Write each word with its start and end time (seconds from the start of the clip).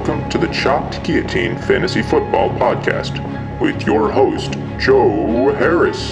Welcome 0.00 0.30
to 0.30 0.38
the 0.38 0.48
Chopped 0.48 1.04
Guillotine 1.04 1.58
Fantasy 1.58 2.00
Football 2.00 2.48
Podcast 2.58 3.20
with 3.60 3.86
your 3.86 4.10
host, 4.10 4.52
Joe 4.78 5.52
Harris. 5.54 6.10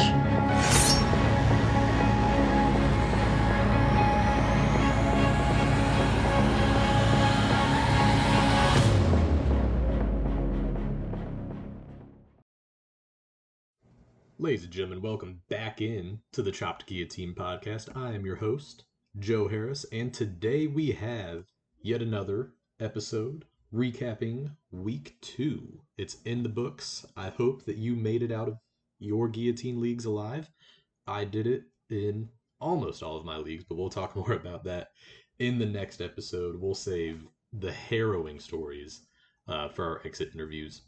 Ladies 14.39 14.65
and 14.65 14.71
gentlemen, 14.71 15.01
welcome 15.01 15.41
back 15.49 15.81
in 15.81 16.21
to 16.33 16.43
the 16.43 16.53
Chopped 16.53 16.85
Guillotine 16.87 17.35
podcast. 17.35 17.97
I 17.97 18.13
am 18.13 18.27
your 18.27 18.37
host, 18.37 18.85
Joe 19.19 19.49
Harris, 19.49 19.87
and 19.91 20.13
today 20.13 20.67
we 20.67 20.91
have 20.91 21.47
yet 21.81 22.03
another 22.03 22.53
episode 22.79 23.47
recapping 23.75 24.51
week 24.71 25.17
two. 25.21 25.81
It's 25.97 26.17
in 26.25 26.43
the 26.43 26.49
books. 26.49 27.07
I 27.17 27.29
hope 27.29 27.65
that 27.67 27.77
you 27.77 27.95
made 27.95 28.23
it 28.23 28.33
out 28.33 28.49
of 28.49 28.59
your 28.99 29.29
guillotine 29.29 29.81
leagues 29.81 30.05
alive. 30.05 30.51
I 31.07 31.25
did 31.25 31.47
it 31.47 31.65
in 31.91 32.29
almost 32.61 33.03
all 33.03 33.17
of 33.17 33.25
my 33.25 33.37
leagues, 33.37 33.65
but 33.65 33.77
we'll 33.77 33.91
talk 33.91 34.17
more 34.17 34.33
about 34.33 34.65
that 34.65 34.89
in 35.39 35.59
the 35.59 35.67
next 35.67 36.01
episode. 36.01 36.61
We'll 36.61 36.75
save 36.75 37.27
the 37.53 37.73
harrowing 37.73 38.41
stories 38.41 39.03
uh, 39.47 39.69
for 39.69 39.85
our 39.85 40.03
exit 40.05 40.31
interviews. 40.35 40.83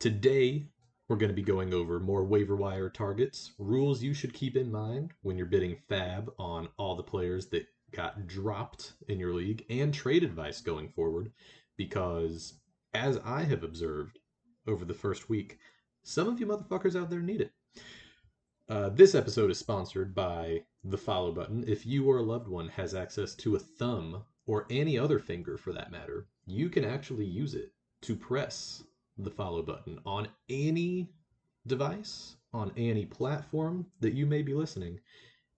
Today, 0.00 0.66
we're 1.08 1.16
going 1.16 1.30
to 1.30 1.34
be 1.34 1.42
going 1.42 1.74
over 1.74 2.00
more 2.00 2.24
waiver 2.24 2.56
wire 2.56 2.88
targets, 2.88 3.52
rules 3.58 4.02
you 4.02 4.14
should 4.14 4.32
keep 4.32 4.56
in 4.56 4.72
mind 4.72 5.12
when 5.22 5.36
you're 5.36 5.46
bidding 5.46 5.76
fab 5.88 6.32
on 6.38 6.68
all 6.78 6.96
the 6.96 7.02
players 7.02 7.46
that 7.48 7.66
got 7.92 8.26
dropped 8.26 8.94
in 9.08 9.20
your 9.20 9.34
league, 9.34 9.64
and 9.68 9.92
trade 9.92 10.24
advice 10.24 10.60
going 10.60 10.88
forward. 10.88 11.30
Because 11.76 12.54
as 12.92 13.18
I 13.24 13.42
have 13.42 13.62
observed 13.62 14.18
over 14.66 14.84
the 14.84 14.94
first 14.94 15.28
week, 15.28 15.58
some 16.02 16.28
of 16.28 16.38
you 16.38 16.46
motherfuckers 16.46 16.98
out 17.00 17.10
there 17.10 17.20
need 17.20 17.40
it. 17.40 17.52
Uh, 18.68 18.88
this 18.88 19.14
episode 19.14 19.50
is 19.50 19.58
sponsored 19.58 20.14
by 20.14 20.62
the 20.84 20.96
follow 20.96 21.32
button. 21.32 21.64
If 21.66 21.84
you 21.84 22.08
or 22.08 22.18
a 22.18 22.22
loved 22.22 22.48
one 22.48 22.68
has 22.68 22.94
access 22.94 23.34
to 23.36 23.56
a 23.56 23.58
thumb 23.58 24.24
or 24.46 24.66
any 24.70 24.98
other 24.98 25.18
finger 25.18 25.58
for 25.58 25.72
that 25.72 25.90
matter, 25.90 26.28
you 26.46 26.68
can 26.68 26.84
actually 26.84 27.26
use 27.26 27.54
it 27.54 27.72
to 28.02 28.16
press 28.16 28.82
the 29.18 29.30
follow 29.30 29.62
button 29.62 29.98
on 30.06 30.28
any 30.48 31.10
device, 31.66 32.36
on 32.52 32.72
any 32.76 33.06
platform 33.06 33.86
that 34.00 34.14
you 34.14 34.26
may 34.26 34.42
be 34.42 34.54
listening. 34.54 35.00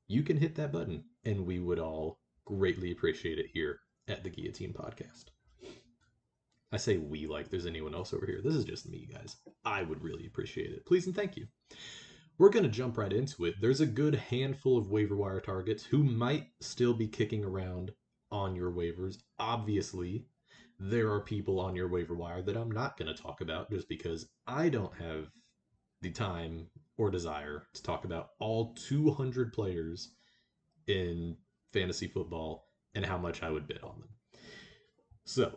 You 0.08 0.22
can 0.22 0.36
hit 0.36 0.54
that 0.56 0.72
button, 0.72 1.04
and 1.24 1.46
we 1.46 1.58
would 1.58 1.78
all 1.78 2.20
greatly 2.44 2.92
appreciate 2.92 3.38
it 3.38 3.46
here 3.52 3.80
at 4.08 4.22
the 4.22 4.30
Guillotine 4.30 4.72
Podcast. 4.72 5.35
I 6.72 6.76
say 6.78 6.96
we 6.96 7.26
like 7.26 7.48
there's 7.48 7.66
anyone 7.66 7.94
else 7.94 8.12
over 8.12 8.26
here. 8.26 8.40
This 8.42 8.54
is 8.54 8.64
just 8.64 8.88
me, 8.88 9.08
guys. 9.12 9.36
I 9.64 9.82
would 9.82 10.02
really 10.02 10.26
appreciate 10.26 10.72
it. 10.72 10.84
Please 10.86 11.06
and 11.06 11.14
thank 11.14 11.36
you. 11.36 11.46
We're 12.38 12.50
going 12.50 12.64
to 12.64 12.70
jump 12.70 12.98
right 12.98 13.12
into 13.12 13.46
it. 13.46 13.54
There's 13.60 13.80
a 13.80 13.86
good 13.86 14.14
handful 14.14 14.76
of 14.76 14.90
waiver 14.90 15.16
wire 15.16 15.40
targets 15.40 15.84
who 15.84 16.02
might 16.02 16.48
still 16.60 16.92
be 16.92 17.08
kicking 17.08 17.44
around 17.44 17.92
on 18.30 18.54
your 18.54 18.70
waivers. 18.72 19.16
Obviously, 19.38 20.26
there 20.78 21.10
are 21.10 21.20
people 21.20 21.58
on 21.60 21.74
your 21.74 21.88
waiver 21.88 22.14
wire 22.14 22.42
that 22.42 22.56
I'm 22.56 22.70
not 22.70 22.98
going 22.98 23.14
to 23.14 23.22
talk 23.22 23.40
about 23.40 23.70
just 23.70 23.88
because 23.88 24.26
I 24.46 24.68
don't 24.68 24.94
have 24.96 25.30
the 26.02 26.10
time 26.10 26.66
or 26.98 27.10
desire 27.10 27.66
to 27.72 27.82
talk 27.82 28.04
about 28.04 28.30
all 28.38 28.74
200 28.74 29.52
players 29.52 30.10
in 30.86 31.36
fantasy 31.72 32.08
football 32.08 32.66
and 32.94 33.04
how 33.04 33.18
much 33.18 33.42
I 33.42 33.50
would 33.50 33.66
bid 33.66 33.82
on 33.82 33.98
them. 33.98 34.08
So, 35.24 35.52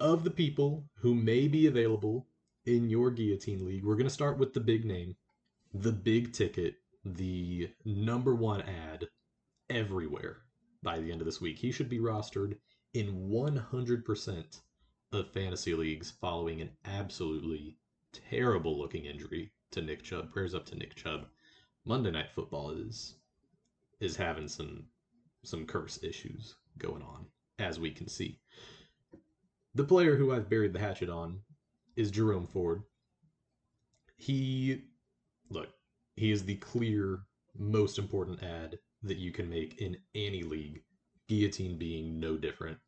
of 0.00 0.24
the 0.24 0.30
people 0.30 0.84
who 0.96 1.14
may 1.14 1.48
be 1.48 1.66
available 1.66 2.26
in 2.66 2.88
your 2.88 3.10
guillotine 3.10 3.64
league, 3.64 3.84
we're 3.84 3.96
going 3.96 4.08
to 4.08 4.10
start 4.10 4.38
with 4.38 4.52
the 4.52 4.60
big 4.60 4.84
name, 4.84 5.16
the 5.72 5.92
big 5.92 6.32
ticket, 6.32 6.76
the 7.04 7.70
number 7.84 8.34
one 8.34 8.62
add 8.62 9.08
everywhere 9.70 10.38
by 10.82 10.98
the 10.98 11.10
end 11.10 11.20
of 11.20 11.24
this 11.24 11.40
week. 11.40 11.58
He 11.58 11.72
should 11.72 11.88
be 11.88 11.98
rostered 11.98 12.56
in 12.94 13.28
100% 13.28 14.60
of 15.12 15.30
fantasy 15.30 15.74
leagues 15.74 16.10
following 16.10 16.60
an 16.60 16.70
absolutely 16.84 17.76
terrible 18.12 18.78
looking 18.78 19.04
injury 19.04 19.52
to 19.70 19.82
Nick 19.82 20.02
Chubb. 20.02 20.32
Prayers 20.32 20.54
up 20.54 20.66
to 20.66 20.76
Nick 20.76 20.94
Chubb. 20.94 21.26
Monday 21.84 22.10
Night 22.10 22.30
Football 22.34 22.70
is 22.70 23.14
is 24.00 24.16
having 24.16 24.48
some 24.48 24.84
some 25.44 25.66
curse 25.66 26.02
issues 26.02 26.56
going 26.78 27.02
on, 27.02 27.26
as 27.58 27.78
we 27.78 27.90
can 27.90 28.08
see. 28.08 28.40
The 29.76 29.84
player 29.84 30.14
who 30.14 30.32
I've 30.32 30.48
buried 30.48 30.72
the 30.72 30.78
hatchet 30.78 31.08
on 31.08 31.40
is 31.96 32.12
Jerome 32.12 32.46
Ford. 32.46 32.84
He 34.16 34.82
look, 35.50 35.68
he 36.14 36.30
is 36.30 36.44
the 36.44 36.54
clear 36.56 37.20
most 37.58 37.98
important 37.98 38.42
add 38.42 38.78
that 39.02 39.18
you 39.18 39.32
can 39.32 39.50
make 39.50 39.80
in 39.80 39.96
any 40.14 40.44
league, 40.44 40.82
guillotine 41.28 41.76
being 41.76 42.20
no 42.20 42.36
different. 42.36 42.78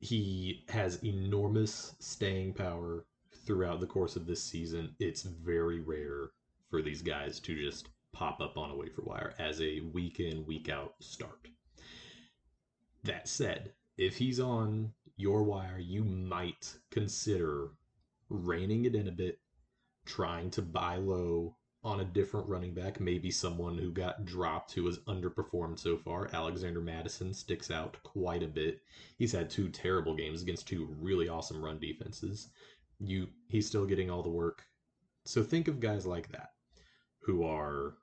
He 0.00 0.64
has 0.68 1.02
enormous 1.02 1.94
staying 2.00 2.52
power 2.52 3.06
throughout 3.46 3.80
the 3.80 3.86
course 3.86 4.14
of 4.14 4.26
this 4.26 4.42
season. 4.42 4.94
It's 5.00 5.22
very 5.22 5.80
rare 5.80 6.32
for 6.68 6.82
these 6.82 7.00
guys 7.00 7.40
to 7.40 7.54
just 7.54 7.88
pop 8.12 8.42
up 8.42 8.58
on 8.58 8.70
a 8.70 8.76
waiver 8.76 9.02
wire 9.02 9.34
as 9.38 9.60
a 9.62 9.80
week 9.92 10.20
in, 10.20 10.44
week 10.44 10.68
out 10.68 10.94
start. 11.00 11.48
That 13.04 13.26
said, 13.26 13.72
if 13.96 14.16
he's 14.16 14.38
on 14.38 14.92
your 15.18 15.42
wire, 15.42 15.78
you 15.78 16.04
might 16.04 16.72
consider 16.90 17.70
reining 18.30 18.84
it 18.84 18.94
in 18.94 19.08
a 19.08 19.12
bit, 19.12 19.40
trying 20.06 20.50
to 20.52 20.62
buy 20.62 20.96
low 20.96 21.56
on 21.84 22.00
a 22.00 22.04
different 22.04 22.48
running 22.48 22.72
back, 22.72 23.00
maybe 23.00 23.30
someone 23.30 23.76
who 23.76 23.90
got 23.90 24.24
dropped 24.24 24.72
who 24.72 24.86
has 24.86 24.98
underperformed 25.00 25.78
so 25.78 25.96
far. 25.96 26.28
Alexander 26.32 26.80
Mattison 26.80 27.34
sticks 27.34 27.70
out 27.70 27.96
quite 28.02 28.42
a 28.42 28.48
bit. 28.48 28.80
He's 29.16 29.32
had 29.32 29.50
two 29.50 29.68
terrible 29.68 30.14
games 30.14 30.42
against 30.42 30.68
two 30.68 30.88
really 31.00 31.28
awesome 31.28 31.62
run 31.62 31.78
defenses. 31.78 32.48
You 33.00 33.28
he's 33.48 33.66
still 33.66 33.86
getting 33.86 34.10
all 34.10 34.22
the 34.22 34.28
work. 34.28 34.64
So 35.24 35.42
think 35.42 35.68
of 35.68 35.80
guys 35.80 36.06
like 36.06 36.30
that 36.32 36.50
who 37.20 37.44
are 37.44 37.94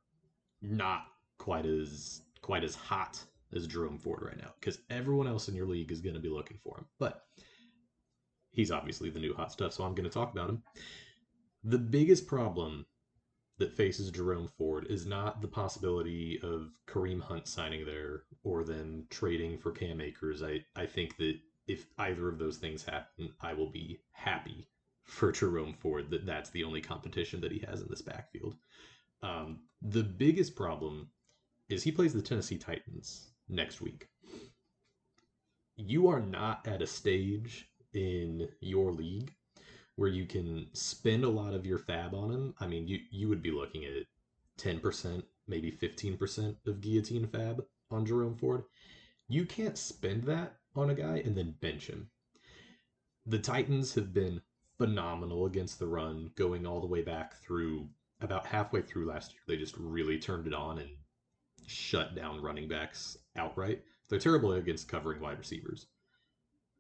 not 0.62 1.03
quite 1.38 1.66
as 1.66 2.22
quite 2.42 2.64
as 2.64 2.76
hot 2.76 3.24
as 3.54 3.68
Jerome 3.68 3.98
Ford 3.98 4.22
right 4.22 4.38
now 4.38 4.52
because 4.60 4.80
everyone 4.90 5.28
else 5.28 5.48
in 5.48 5.56
your 5.56 5.68
league 5.68 5.92
is 5.92 6.02
going 6.02 6.16
to 6.16 6.22
be 6.22 6.30
looking 6.30 6.58
for 6.64 6.78
him. 6.78 6.86
But 7.00 7.24
he's 8.52 8.72
obviously 8.72 9.10
the 9.10 9.20
new 9.20 9.34
hot 9.34 9.52
stuff, 9.52 9.74
so 9.74 9.84
I'm 9.84 9.96
going 9.96 10.10
to 10.10 10.14
talk 10.14 10.32
about 10.32 10.50
him. 10.50 10.64
The 11.64 11.78
biggest 11.78 12.28
problem 12.28 12.86
that 13.58 13.74
faces 13.74 14.12
Jerome 14.12 14.50
Ford 14.58 14.88
is 14.90 15.06
not 15.06 15.42
the 15.42 15.48
possibility 15.48 16.40
of 16.44 16.72
Kareem 16.88 17.22
Hunt 17.22 17.48
signing 17.48 17.86
there 17.86 18.24
or 18.44 18.64
them 18.64 19.06
trading 19.10 19.58
for 19.58 19.72
Cam 19.72 20.02
Akers. 20.02 20.44
I, 20.44 20.66
I 20.76 20.86
think 20.86 21.18
that 21.18 21.38
if 21.68 21.88
either 21.98 22.28
of 22.28 22.38
those 22.38 22.58
things 22.58 22.84
happen, 22.84 23.32
I 23.42 23.54
will 23.54 23.70
be 23.72 24.02
happy 24.12 24.68
for 25.04 25.32
Jerome 25.32 25.74
Ford 25.74 26.10
that 26.10 26.26
that's 26.26 26.50
the 26.50 26.64
only 26.64 26.82
competition 26.82 27.40
that 27.42 27.52
he 27.52 27.64
has 27.68 27.82
in 27.82 27.88
this 27.90 28.02
backfield. 28.02 28.56
Um, 29.24 29.62
the 29.82 30.04
biggest 30.04 30.56
problem 30.56 31.10
is 31.70 31.82
he 31.82 31.92
plays 31.92 32.14
the 32.14 32.22
Tennessee 32.22 32.58
Titans 32.58 33.32
next 33.50 33.82
week. 33.82 34.08
You 35.78 36.08
are 36.08 36.22
not 36.22 36.68
at 36.68 36.82
a 36.82 36.88
stage 36.88 37.70
in 37.94 38.47
your 38.62 38.92
league 38.92 39.34
where 39.96 40.09
you 40.09 40.26
can 40.26 40.68
spend 40.74 41.24
a 41.24 41.30
lot 41.30 41.53
of 41.53 41.66
your 41.66 41.78
fab 41.78 42.14
on 42.14 42.32
him. 42.32 42.53
I 42.59 42.68
mean, 42.68 42.88
you 42.88 43.00
you 43.12 43.30
would 43.30 43.42
be 43.42 43.52
looking 43.52 43.86
at 43.86 44.06
10%, 44.58 45.24
maybe 45.47 45.72
15% 45.72 46.56
of 46.66 46.82
guillotine 46.82 47.28
fab 47.28 47.64
on 47.92 48.06
Jerome 48.06 48.36
Ford. 48.36 48.64
You 49.28 49.46
can't 49.46 49.78
spend 49.78 50.24
that 50.24 50.58
on 50.76 50.90
a 50.90 50.96
guy 50.96 51.22
and 51.26 51.36
then 51.36 51.56
bench 51.59 51.88
him. 51.88 52.09
The 53.26 53.40
Titans 53.40 53.96
have 53.96 54.14
been 54.14 54.41
phenomenal 54.78 55.46
against 55.46 55.80
the 55.80 55.88
run 55.88 56.32
going 56.36 56.66
all 56.66 56.82
the 56.82 56.88
way 56.88 57.02
back 57.02 57.36
through 57.41 57.88
about 58.22 58.46
halfway 58.46 58.82
through 58.82 59.08
last 59.08 59.32
year. 59.34 59.41
They 59.48 59.58
just 59.58 59.76
really 59.78 60.20
turned 60.20 60.48
it 60.48 60.53
on 60.53 60.80
and 60.80 60.90
shut 61.66 62.16
down 62.16 62.41
running 62.41 62.68
backs 62.68 63.18
outright. 63.35 63.84
They're 64.09 64.20
terrible 64.20 64.53
against 64.53 64.87
covering 64.87 65.22
wide 65.22 65.40
receivers. 65.40 65.87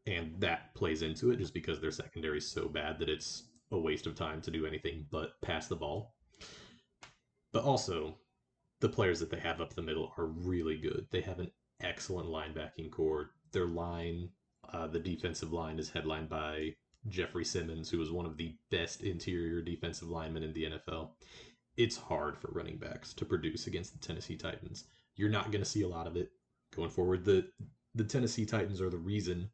And 0.07 0.35
that 0.39 0.73
plays 0.75 1.01
into 1.01 1.31
it 1.31 1.39
just 1.39 1.53
because 1.53 1.81
their 1.81 1.91
secondary 1.91 2.37
is 2.37 2.51
so 2.51 2.67
bad 2.67 2.99
that 2.99 3.09
it's 3.09 3.43
a 3.71 3.79
waste 3.79 4.05
of 4.05 4.15
time 4.15 4.41
to 4.41 4.51
do 4.51 4.65
anything 4.65 5.07
but 5.09 5.41
pass 5.41 5.67
the 5.67 5.75
ball. 5.75 6.13
But 7.51 7.63
also, 7.63 8.17
the 8.81 8.89
players 8.89 9.19
that 9.19 9.31
they 9.31 9.39
have 9.39 9.61
up 9.61 9.73
the 9.73 9.81
middle 9.81 10.13
are 10.17 10.27
really 10.27 10.77
good. 10.77 11.07
They 11.11 11.21
have 11.21 11.39
an 11.39 11.51
excellent 11.81 12.29
linebacking 12.29 12.91
corps. 12.91 13.31
Their 13.51 13.65
line, 13.65 14.29
uh, 14.71 14.87
the 14.87 14.99
defensive 14.99 15.53
line, 15.53 15.79
is 15.79 15.89
headlined 15.89 16.29
by 16.29 16.75
Jeffrey 17.07 17.45
Simmons, 17.45 17.89
who 17.89 18.01
is 18.01 18.11
one 18.11 18.25
of 18.25 18.37
the 18.37 18.55
best 18.71 19.01
interior 19.01 19.61
defensive 19.61 20.09
linemen 20.09 20.43
in 20.43 20.53
the 20.53 20.65
NFL. 20.65 21.11
It's 21.77 21.97
hard 21.97 22.37
for 22.37 22.51
running 22.51 22.77
backs 22.77 23.13
to 23.15 23.25
produce 23.25 23.67
against 23.67 23.93
the 23.93 24.05
Tennessee 24.05 24.37
Titans. 24.37 24.85
You're 25.15 25.29
not 25.29 25.51
going 25.51 25.63
to 25.63 25.69
see 25.69 25.83
a 25.83 25.87
lot 25.87 26.07
of 26.07 26.15
it 26.15 26.31
going 26.75 26.89
forward. 26.89 27.25
The 27.25 27.47
the 27.95 28.03
Tennessee 28.03 28.45
Titans 28.45 28.81
are 28.81 28.89
the 28.89 28.97
reason 28.97 29.49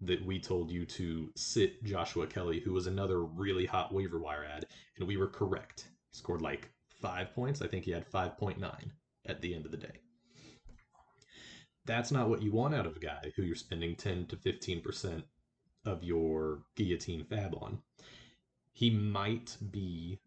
that 0.00 0.24
we 0.24 0.40
told 0.40 0.70
you 0.70 0.84
to 0.86 1.30
sit 1.36 1.84
Joshua 1.84 2.26
Kelley, 2.26 2.60
who 2.60 2.72
was 2.72 2.86
another 2.86 3.22
really 3.22 3.66
hot 3.66 3.92
waiver 3.92 4.18
wire 4.18 4.44
add, 4.44 4.66
and 4.98 5.06
we 5.06 5.16
were 5.16 5.28
correct. 5.28 5.86
He 6.10 6.18
scored 6.18 6.42
like 6.42 6.70
five 6.88 7.34
points. 7.34 7.62
I 7.62 7.68
think 7.68 7.84
he 7.84 7.90
had 7.90 8.10
5.9 8.10 8.90
at 9.26 9.40
the 9.40 9.54
end 9.54 9.66
of 9.66 9.70
the 9.70 9.76
day. 9.76 10.00
That's 11.84 12.10
not 12.10 12.28
what 12.28 12.42
you 12.42 12.52
want 12.52 12.74
out 12.74 12.86
of 12.86 12.96
a 12.96 13.00
guy 13.00 13.32
who 13.36 13.42
you're 13.42 13.54
spending 13.54 13.94
10 13.94 14.26
to 14.26 14.36
15% 14.36 15.22
of 15.84 16.02
your 16.02 16.62
guillotine 16.76 17.24
fab 17.24 17.54
on. 17.60 17.78
He 18.72 18.90
might 18.90 19.56
be 19.70 20.18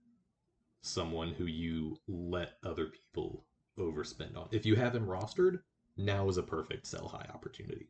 someone 0.82 1.32
who 1.32 1.46
you 1.46 1.98
let 2.08 2.54
other 2.64 2.88
people 2.88 3.46
overspend 3.80 4.38
on. 4.38 4.48
If 4.52 4.66
you 4.66 4.76
have 4.76 4.96
him 4.96 5.08
rostered, 5.08 5.60
now 5.98 6.28
is 6.30 6.38
a 6.38 6.44
perfect 6.44 6.88
sell 6.88 7.08
high 7.08 7.28
opportunity. 7.34 7.88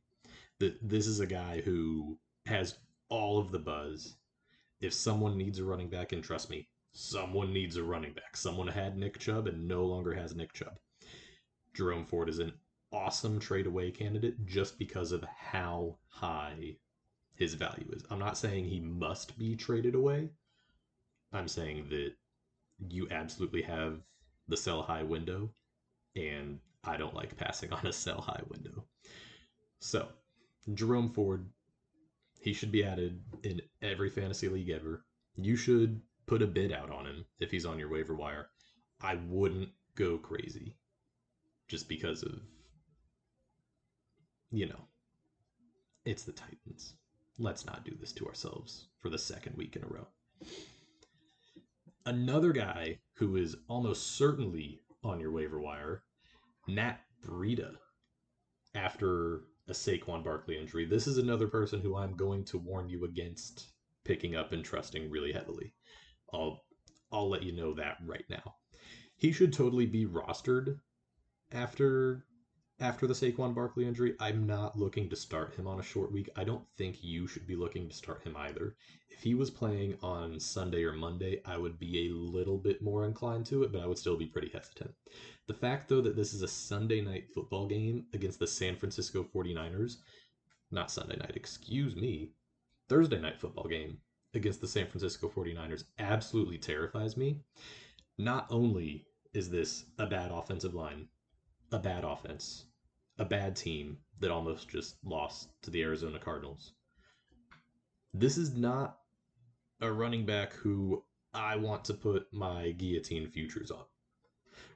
This 0.60 1.08
is 1.08 1.20
a 1.20 1.26
guy 1.26 1.62
who 1.62 2.18
has 2.46 2.78
all 3.10 3.40
of 3.40 3.52
the 3.52 3.60
buzz. 3.60 4.16
If 4.82 4.94
someone 4.94 5.38
needs 5.38 5.60
a 5.60 5.64
running 5.64 5.90
back, 5.90 6.12
and 6.12 6.24
trust 6.24 6.50
me, 6.50 6.68
someone 6.92 7.54
needs 7.54 7.78
a 7.78 7.84
running 7.84 8.14
back. 8.14 8.36
Someone 8.38 8.68
had 8.68 8.98
Nick 8.98 9.20
Chubb 9.20 9.48
and 9.48 9.68
no 9.68 9.86
longer 9.86 10.14
has 10.14 10.36
Nick 10.36 10.54
Chubb. 10.54 10.78
Jerome 11.74 12.06
Ford 12.06 12.30
is 12.30 12.40
an 12.40 12.54
awesome 12.92 13.40
trade 13.40 13.66
away 13.66 13.92
candidate 13.92 14.46
just 14.46 14.78
because 14.78 15.12
of 15.12 15.24
how 15.24 15.98
high 16.08 16.76
his 17.36 17.56
value 17.56 17.90
is. 17.94 18.04
I'm 18.12 18.20
not 18.20 18.38
saying 18.38 18.66
he 18.66 18.80
must 18.80 19.40
be 19.40 19.56
traded 19.56 19.96
away. 19.96 20.30
I'm 21.32 21.48
saying 21.48 21.88
that 21.90 22.14
you 22.90 23.08
absolutely 23.10 23.64
have 23.64 24.02
the 24.48 24.58
sell 24.58 24.84
high 24.84 25.04
window, 25.04 25.50
and 26.16 26.60
I 26.84 26.98
don't 26.98 27.16
like 27.16 27.38
passing 27.38 27.72
on 27.72 27.86
a 27.86 27.94
sell 27.94 28.22
high 28.22 28.44
window. 28.50 28.86
So, 29.80 30.08
Jerome 30.74 31.14
Ford, 31.14 31.50
he 32.40 32.54
should 32.54 32.72
be 32.72 32.84
added 32.84 33.22
in 33.44 33.62
every 33.82 34.10
fantasy 34.10 34.50
league 34.50 34.70
ever. 34.70 35.06
You 35.36 35.56
should 35.56 36.02
put 36.26 36.42
a 36.42 36.48
bid 36.48 36.72
out 36.72 36.92
on 36.92 37.06
him 37.06 37.26
if 37.40 37.52
he's 37.52 37.66
on 37.66 37.80
your 37.80 37.90
waiver 37.90 38.16
wire. 38.16 38.48
I 39.02 39.16
wouldn't 39.28 39.70
go 39.96 40.18
crazy 40.18 40.78
just 41.68 41.88
because 41.90 42.24
of, 42.24 42.40
you 44.52 44.68
know, 44.68 44.88
it's 46.06 46.24
the 46.24 46.32
Titans. 46.32 46.94
Let's 47.38 47.66
not 47.66 47.86
do 47.86 47.96
this 48.00 48.12
to 48.14 48.28
ourselves 48.28 48.88
for 49.00 49.10
the 49.10 49.18
second 49.18 49.56
week 49.58 49.76
in 49.76 49.84
a 49.84 49.88
row. 49.88 50.08
Another 52.06 52.52
guy 52.52 53.00
who 53.16 53.38
is 53.38 53.56
almost 53.68 54.18
certainly 54.18 54.82
on 55.04 55.20
your 55.20 55.32
waiver 55.32 55.60
wire, 55.60 56.04
Matt 56.68 57.02
Breida, 57.26 57.76
after 58.76 59.42
a 59.68 59.72
Saquon 59.74 60.24
Barkley 60.24 60.58
injury. 60.58 60.86
This 60.86 61.08
is 61.08 61.18
another 61.18 61.48
person 61.48 61.80
who 61.80 61.96
I'm 61.96 62.16
going 62.16 62.44
to 62.46 62.58
warn 62.58 62.90
you 62.90 63.06
against 63.06 63.72
picking 64.04 64.36
up 64.36 64.52
and 64.52 64.64
trusting 64.64 65.10
really 65.10 65.32
heavily. 65.32 65.74
I'll 66.34 66.64
I'll 67.12 67.30
let 67.30 67.44
you 67.44 67.54
know 67.54 67.74
that 67.76 67.98
right 68.06 68.26
now. 68.30 68.56
He 69.16 69.32
should 69.32 69.54
totally 69.54 69.86
be 69.86 70.06
rostered 70.06 70.80
after 71.52 72.26
after 72.80 73.08
the 73.08 73.14
Saquon 73.14 73.54
Barkley 73.54 73.86
injury. 73.88 74.16
I'm 74.20 74.46
not 74.46 74.78
looking 74.78 75.10
to 75.10 75.16
start 75.16 75.56
him 75.56 75.68
on 75.68 75.80
a 75.80 75.84
short 75.84 76.12
week. 76.12 76.30
I 76.36 76.44
don't 76.44 76.66
think 76.78 77.04
you 77.04 77.28
should 77.28 77.48
be 77.48 77.56
looking 77.56 77.88
to 77.88 77.96
start 77.96 78.24
him 78.24 78.36
either. 78.36 78.76
If 79.10 79.22
he 79.22 79.36
was 79.36 79.50
playing 79.50 79.98
on 80.02 80.40
Sunday 80.40 80.84
or 80.84 80.94
Monday, 80.94 81.42
I 81.46 81.58
would 81.58 81.80
be 81.80 82.08
a 82.08 82.14
little 82.14 82.58
bit 82.58 82.82
more 82.82 83.06
inclined 83.06 83.46
to 83.48 83.64
it, 83.64 83.72
but 83.72 83.82
I 83.82 83.86
would 83.86 83.98
still 83.98 84.18
be 84.18 84.26
pretty 84.26 84.50
hesitant. 84.50 84.94
The 85.48 85.54
fact, 85.54 85.88
though, 85.88 86.02
that 86.02 86.16
this 86.16 86.34
is 86.34 86.42
a 86.42 86.48
Sunday 86.48 87.02
night 87.02 87.30
football 87.34 87.68
game 87.68 88.06
against 88.14 88.40
the 88.40 88.48
San 88.48 88.76
Francisco 88.76 89.24
49ers, 89.24 89.98
not 90.72 90.92
Sunday 90.92 91.18
night, 91.18 91.34
excuse 91.36 91.96
me, 91.96 92.32
Thursday 92.90 93.20
night 93.20 93.40
football 93.40 93.68
game 93.68 94.00
against 94.34 94.62
the 94.62 94.68
San 94.68 94.88
Francisco 94.88 95.30
49ers 95.30 95.84
absolutely 96.00 96.58
terrifies 96.58 97.16
me. 97.16 97.40
Not 98.18 98.48
only 98.50 99.06
is 99.34 99.50
this 99.50 99.86
a 100.00 100.08
bad 100.08 100.32
offensive 100.32 100.74
line, 100.74 101.08
a 101.74 101.80
bad 101.80 102.04
offense, 102.04 102.66
a 103.18 103.26
bad 103.26 103.56
team 103.56 103.98
that 104.20 104.32
almost 104.32 104.70
just 104.70 104.96
lost 105.04 105.50
to 105.64 105.72
the 105.72 105.82
Arizona 105.82 106.20
Cardinals. 106.20 106.74
This 108.14 108.38
is 108.38 108.56
not 108.56 109.00
a 109.82 109.92
running 109.92 110.26
back 110.26 110.54
who 110.54 111.04
I 111.34 111.56
want 111.56 111.84
to 111.86 111.94
put 111.94 112.32
my 112.32 112.72
guillotine 112.72 113.28
futures 113.28 113.72
on. 113.72 113.84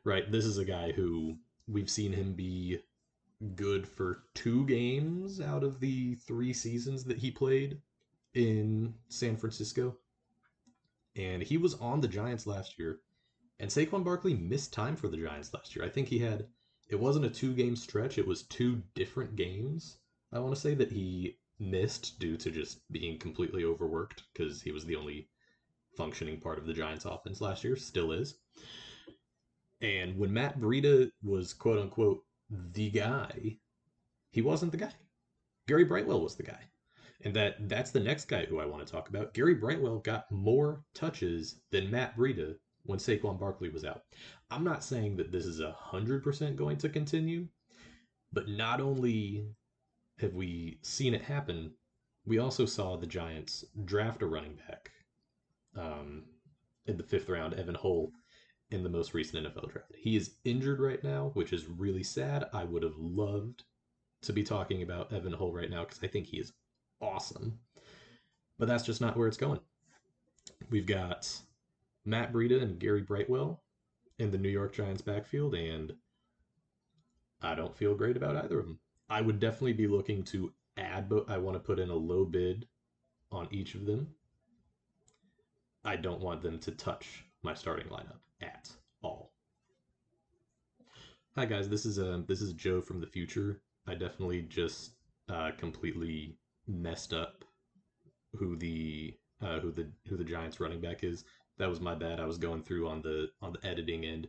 Right? 0.03 0.29
This 0.31 0.43
is 0.43 0.57
a 0.57 0.65
guy 0.65 0.91
who 0.91 1.37
we've 1.67 1.89
seen 1.89 2.13
him 2.13 2.33
be 2.33 2.79
good 3.55 3.87
for 3.87 4.23
two 4.33 4.65
games 4.65 5.39
out 5.39 5.63
of 5.63 5.79
the 5.79 6.15
three 6.15 6.53
seasons 6.53 7.03
that 7.03 7.17
he 7.17 7.29
played 7.29 7.79
in 8.33 8.95
San 9.09 9.37
Francisco. 9.37 9.95
And 11.15 11.43
he 11.43 11.57
was 11.57 11.75
on 11.75 12.01
the 12.01 12.07
Giants 12.07 12.47
last 12.47 12.79
year. 12.79 12.99
And 13.59 13.69
Saquon 13.69 14.03
Barkley 14.03 14.33
missed 14.33 14.73
time 14.73 14.95
for 14.95 15.07
the 15.07 15.17
Giants 15.17 15.53
last 15.53 15.75
year. 15.75 15.85
I 15.85 15.89
think 15.89 16.07
he 16.07 16.19
had 16.19 16.47
it 16.89 16.99
wasn't 16.99 17.25
a 17.25 17.29
two 17.29 17.53
game 17.53 17.75
stretch, 17.75 18.17
it 18.17 18.27
was 18.27 18.43
two 18.43 18.81
different 18.95 19.35
games. 19.35 19.97
I 20.31 20.39
want 20.39 20.55
to 20.55 20.61
say 20.61 20.73
that 20.75 20.91
he 20.91 21.37
missed 21.59 22.19
due 22.19 22.37
to 22.37 22.51
just 22.51 22.79
being 22.91 23.17
completely 23.17 23.63
overworked 23.63 24.23
because 24.33 24.61
he 24.61 24.71
was 24.71 24.85
the 24.85 24.95
only 24.95 25.29
functioning 25.95 26.39
part 26.39 26.59
of 26.59 26.65
the 26.65 26.73
Giants 26.73 27.05
offense 27.05 27.41
last 27.41 27.63
year, 27.63 27.75
still 27.75 28.11
is. 28.11 28.35
And 29.81 30.17
when 30.17 30.33
Matt 30.33 30.59
Breida 30.59 31.09
was 31.23 31.53
quote 31.53 31.79
unquote 31.79 32.23
the 32.49 32.89
guy, 32.89 33.57
he 34.31 34.41
wasn't 34.41 34.71
the 34.71 34.77
guy. 34.77 34.93
Gary 35.67 35.83
Brightwell 35.83 36.21
was 36.21 36.35
the 36.35 36.43
guy. 36.43 36.59
And 37.21 37.33
that 37.35 37.67
that's 37.67 37.91
the 37.91 37.99
next 37.99 38.25
guy 38.25 38.45
who 38.45 38.59
I 38.59 38.65
want 38.65 38.85
to 38.85 38.91
talk 38.91 39.09
about. 39.09 39.33
Gary 39.33 39.55
Brightwell 39.55 39.99
got 39.99 40.31
more 40.31 40.83
touches 40.93 41.59
than 41.71 41.91
Matt 41.91 42.15
Breida 42.15 42.55
when 42.87 42.99
Saquon 42.99 43.39
Barkley 43.39 43.69
was 43.69 43.85
out. 43.85 44.03
I'm 44.49 44.63
not 44.63 44.83
saying 44.83 45.17
that 45.17 45.31
this 45.31 45.45
is 45.45 45.59
a 45.59 45.71
hundred 45.71 46.23
percent 46.23 46.55
going 46.55 46.77
to 46.77 46.89
continue, 46.89 47.47
but 48.33 48.47
not 48.47 48.81
only 48.81 49.45
have 50.19 50.33
we 50.33 50.79
seen 50.81 51.13
it 51.13 51.21
happen, 51.21 51.71
we 52.25 52.39
also 52.39 52.65
saw 52.65 52.97
the 52.97 53.05
Giants 53.05 53.65
draft 53.85 54.23
a 54.23 54.25
running 54.25 54.57
back 54.67 54.91
um, 55.75 56.23
in 56.85 56.97
the 56.97 57.03
fifth 57.03 57.29
round, 57.29 57.53
Evan 57.53 57.75
Hull, 57.75 58.11
in 58.71 58.83
the 58.83 58.89
most 58.89 59.13
recent 59.13 59.45
NFL 59.45 59.71
draft. 59.71 59.93
He 59.95 60.15
is 60.15 60.35
injured 60.43 60.79
right 60.79 61.03
now, 61.03 61.31
which 61.35 61.53
is 61.53 61.67
really 61.67 62.03
sad. 62.03 62.45
I 62.53 62.63
would 62.63 62.83
have 62.83 62.97
loved 62.97 63.63
to 64.23 64.33
be 64.33 64.43
talking 64.43 64.81
about 64.81 65.13
Evan 65.13 65.33
Hull 65.33 65.53
right 65.53 65.69
now 65.69 65.83
because 65.83 65.99
I 66.03 66.07
think 66.07 66.27
he 66.27 66.37
is 66.37 66.51
awesome. 67.01 67.59
But 68.57 68.67
that's 68.67 68.85
just 68.85 69.01
not 69.01 69.15
where 69.15 69.27
it's 69.27 69.37
going. 69.37 69.59
We've 70.69 70.87
got 70.87 71.31
Matt 72.07 72.31
Breida 72.31 72.61
and 72.61 72.79
Gary 72.79 73.01
Brightwell 73.01 73.61
in 74.17 74.31
the 74.31 74.37
New 74.37 74.49
York 74.49 74.73
Giants 74.73 75.01
backfield, 75.01 75.53
and 75.53 75.93
I 77.41 77.53
don't 77.53 77.75
feel 77.75 77.95
great 77.95 78.15
about 78.15 78.37
either 78.37 78.59
of 78.59 78.65
them. 78.65 78.79
I 79.09 79.19
would 79.19 79.41
definitely 79.41 79.73
be 79.73 79.87
looking 79.87 80.23
to 80.23 80.53
add, 80.77 81.09
but 81.09 81.29
I 81.29 81.37
want 81.37 81.55
to 81.55 81.59
put 81.59 81.79
in 81.79 81.89
a 81.89 81.95
low 81.95 82.23
bid 82.23 82.65
on 83.29 83.49
each 83.51 83.75
of 83.75 83.85
them. 83.85 84.07
I 85.83 85.97
don't 85.97 86.21
want 86.21 86.41
them 86.41 86.59
to 86.59 86.71
touch 86.71 87.25
my 87.43 87.53
starting 87.53 87.87
lineup 87.87 88.19
at 88.41 88.71
all. 89.03 89.33
Hi 91.35 91.45
guys, 91.45 91.67
this 91.67 91.85
is 91.85 91.99
uh, 91.99 92.21
this 92.25 92.41
is 92.41 92.53
Joe 92.53 92.81
from 92.81 93.01
the 93.01 93.07
future. 93.07 93.61
I 93.85 93.95
definitely 93.95 94.43
just 94.43 94.91
uh, 95.29 95.51
completely 95.57 96.37
messed 96.67 97.13
up 97.13 97.43
who 98.33 98.55
the 98.55 99.13
uh, 99.41 99.59
who 99.59 99.71
the 99.71 99.87
who 100.07 100.17
the 100.17 100.23
Giants 100.23 100.59
running 100.59 100.81
back 100.81 101.03
is 101.03 101.25
that 101.57 101.69
was 101.69 101.81
my 101.81 101.95
bad. 101.95 102.19
I 102.19 102.25
was 102.25 102.37
going 102.37 102.63
through 102.63 102.87
on 102.87 103.01
the 103.01 103.29
on 103.41 103.53
the 103.53 103.67
editing 103.67 104.05
end. 104.05 104.27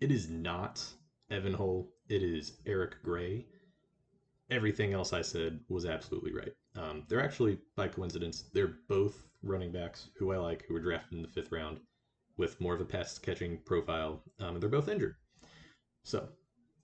It 0.00 0.10
is 0.10 0.28
not 0.28 0.84
Evan 1.30 1.54
Hull. 1.54 1.88
It 2.08 2.22
is 2.22 2.58
Eric 2.66 3.02
Gray. 3.02 3.46
Everything 4.50 4.92
else 4.92 5.12
I 5.12 5.22
said 5.22 5.60
was 5.68 5.84
absolutely 5.84 6.32
right. 6.32 6.52
Um, 6.74 7.04
they're 7.08 7.22
actually, 7.22 7.58
by 7.76 7.88
coincidence, 7.88 8.44
they're 8.52 8.78
both 8.88 9.28
running 9.42 9.70
backs 9.70 10.08
who 10.16 10.32
I 10.32 10.38
like, 10.38 10.64
who 10.66 10.74
were 10.74 10.80
drafted 10.80 11.14
in 11.14 11.22
the 11.22 11.28
fifth 11.28 11.52
round 11.52 11.78
with 12.36 12.60
more 12.60 12.74
of 12.74 12.80
a 12.80 12.84
pass 12.84 13.18
catching 13.18 13.58
profile, 13.58 14.22
um, 14.40 14.54
and 14.54 14.62
they're 14.62 14.70
both 14.70 14.88
injured. 14.88 15.14
So, 16.04 16.28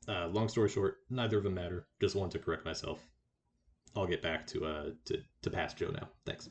uh, 0.06 0.28
long 0.28 0.48
story 0.48 0.68
short, 0.68 0.98
neither 1.10 1.38
of 1.38 1.44
them 1.44 1.54
matter. 1.54 1.86
Just 2.00 2.14
want 2.14 2.30
to 2.32 2.38
correct 2.38 2.64
myself. 2.64 3.04
I'll 3.96 4.06
get 4.06 4.22
back 4.22 4.46
to 4.48 4.66
uh 4.66 4.90
to 5.06 5.22
to 5.42 5.50
pass 5.50 5.72
Joe 5.72 5.90
now. 5.90 6.08
Thanks. 6.26 6.50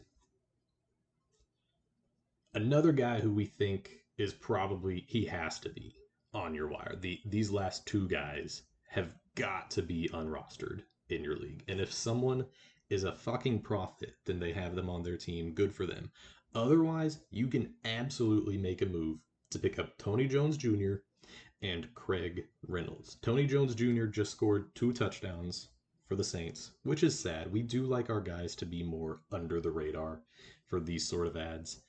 Another 2.56 2.94
guy 2.94 3.20
who 3.20 3.34
we 3.34 3.44
think 3.44 4.06
is 4.18 4.34
probably 4.34 5.04
he 5.10 5.26
has 5.26 5.60
to 5.60 5.68
be 5.68 5.94
on 6.34 6.56
your 6.56 6.70
wire. 6.70 6.96
The 6.96 7.20
these 7.26 7.52
last 7.52 7.86
two 7.86 8.08
guys 8.08 8.64
have 8.88 9.12
got 9.36 9.70
to 9.72 9.82
be 9.82 10.10
unrostered 10.14 10.84
in 11.10 11.22
your 11.22 11.36
league. 11.36 11.66
And 11.68 11.82
if 11.82 11.92
someone 11.92 12.46
is 12.90 13.04
a 13.04 13.12
fucking 13.12 13.60
prophet, 13.60 14.16
then 14.26 14.40
they 14.40 14.54
have 14.54 14.74
them 14.74 14.90
on 14.90 15.04
their 15.04 15.18
team. 15.18 15.52
Good 15.52 15.74
for 15.74 15.86
them. 15.86 16.10
Otherwise, 16.54 17.20
you 17.30 17.48
can 17.48 17.74
absolutely 17.84 18.58
make 18.58 18.82
a 18.82 18.86
move 18.86 19.20
to 19.50 19.60
pick 19.60 19.78
up 19.78 19.98
Tony 19.98 20.26
Jones 20.26 20.56
Jr. 20.56 20.96
and 21.62 21.94
Craig 21.94 22.46
Reynolds. 22.66 23.18
Tony 23.22 23.48
Jones 23.48 23.76
Jr. 23.76 24.06
just 24.06 24.32
scored 24.32 24.74
two 24.76 24.94
touchdowns 24.94 25.68
for 26.08 26.16
the 26.16 26.24
Saints, 26.24 26.72
which 26.84 27.04
is 27.04 27.20
sad. 27.20 27.52
We 27.52 27.64
do 27.64 27.84
like 27.84 28.10
our 28.10 28.22
guys 28.22 28.56
to 28.56 28.66
be 28.66 28.82
more 28.82 29.20
under 29.30 29.60
the 29.60 29.72
radar 29.72 30.22
for 30.68 30.80
these 30.80 31.06
sort 31.06 31.28
of 31.28 31.36
adds. 31.36 31.82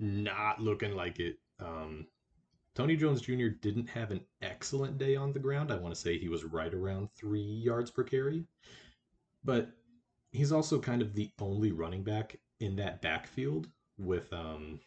Not 0.00 0.60
looking 0.60 0.96
like 0.96 1.20
it. 1.20 1.36
Um, 1.60 2.06
Tony 2.74 2.96
Jones 2.96 3.20
Jr. 3.20 3.48
didn't 3.48 3.88
have 3.90 4.10
an 4.10 4.22
excellent 4.40 4.96
day 4.96 5.14
on 5.14 5.32
the 5.32 5.38
ground. 5.38 5.70
I 5.70 5.76
want 5.76 5.94
to 5.94 6.00
say 6.00 6.18
he 6.18 6.28
was 6.28 6.44
right 6.44 6.72
around 6.72 7.10
three 7.14 7.42
yards 7.42 7.90
per 7.90 8.02
carry. 8.02 8.44
But 9.44 9.70
he's 10.32 10.52
also 10.52 10.80
kind 10.80 11.02
of 11.02 11.14
the 11.14 11.30
only 11.38 11.72
running 11.72 12.02
back 12.02 12.36
in 12.60 12.76
that 12.76 13.02
backfield 13.02 13.68
with 13.98 14.32
um, 14.32 14.80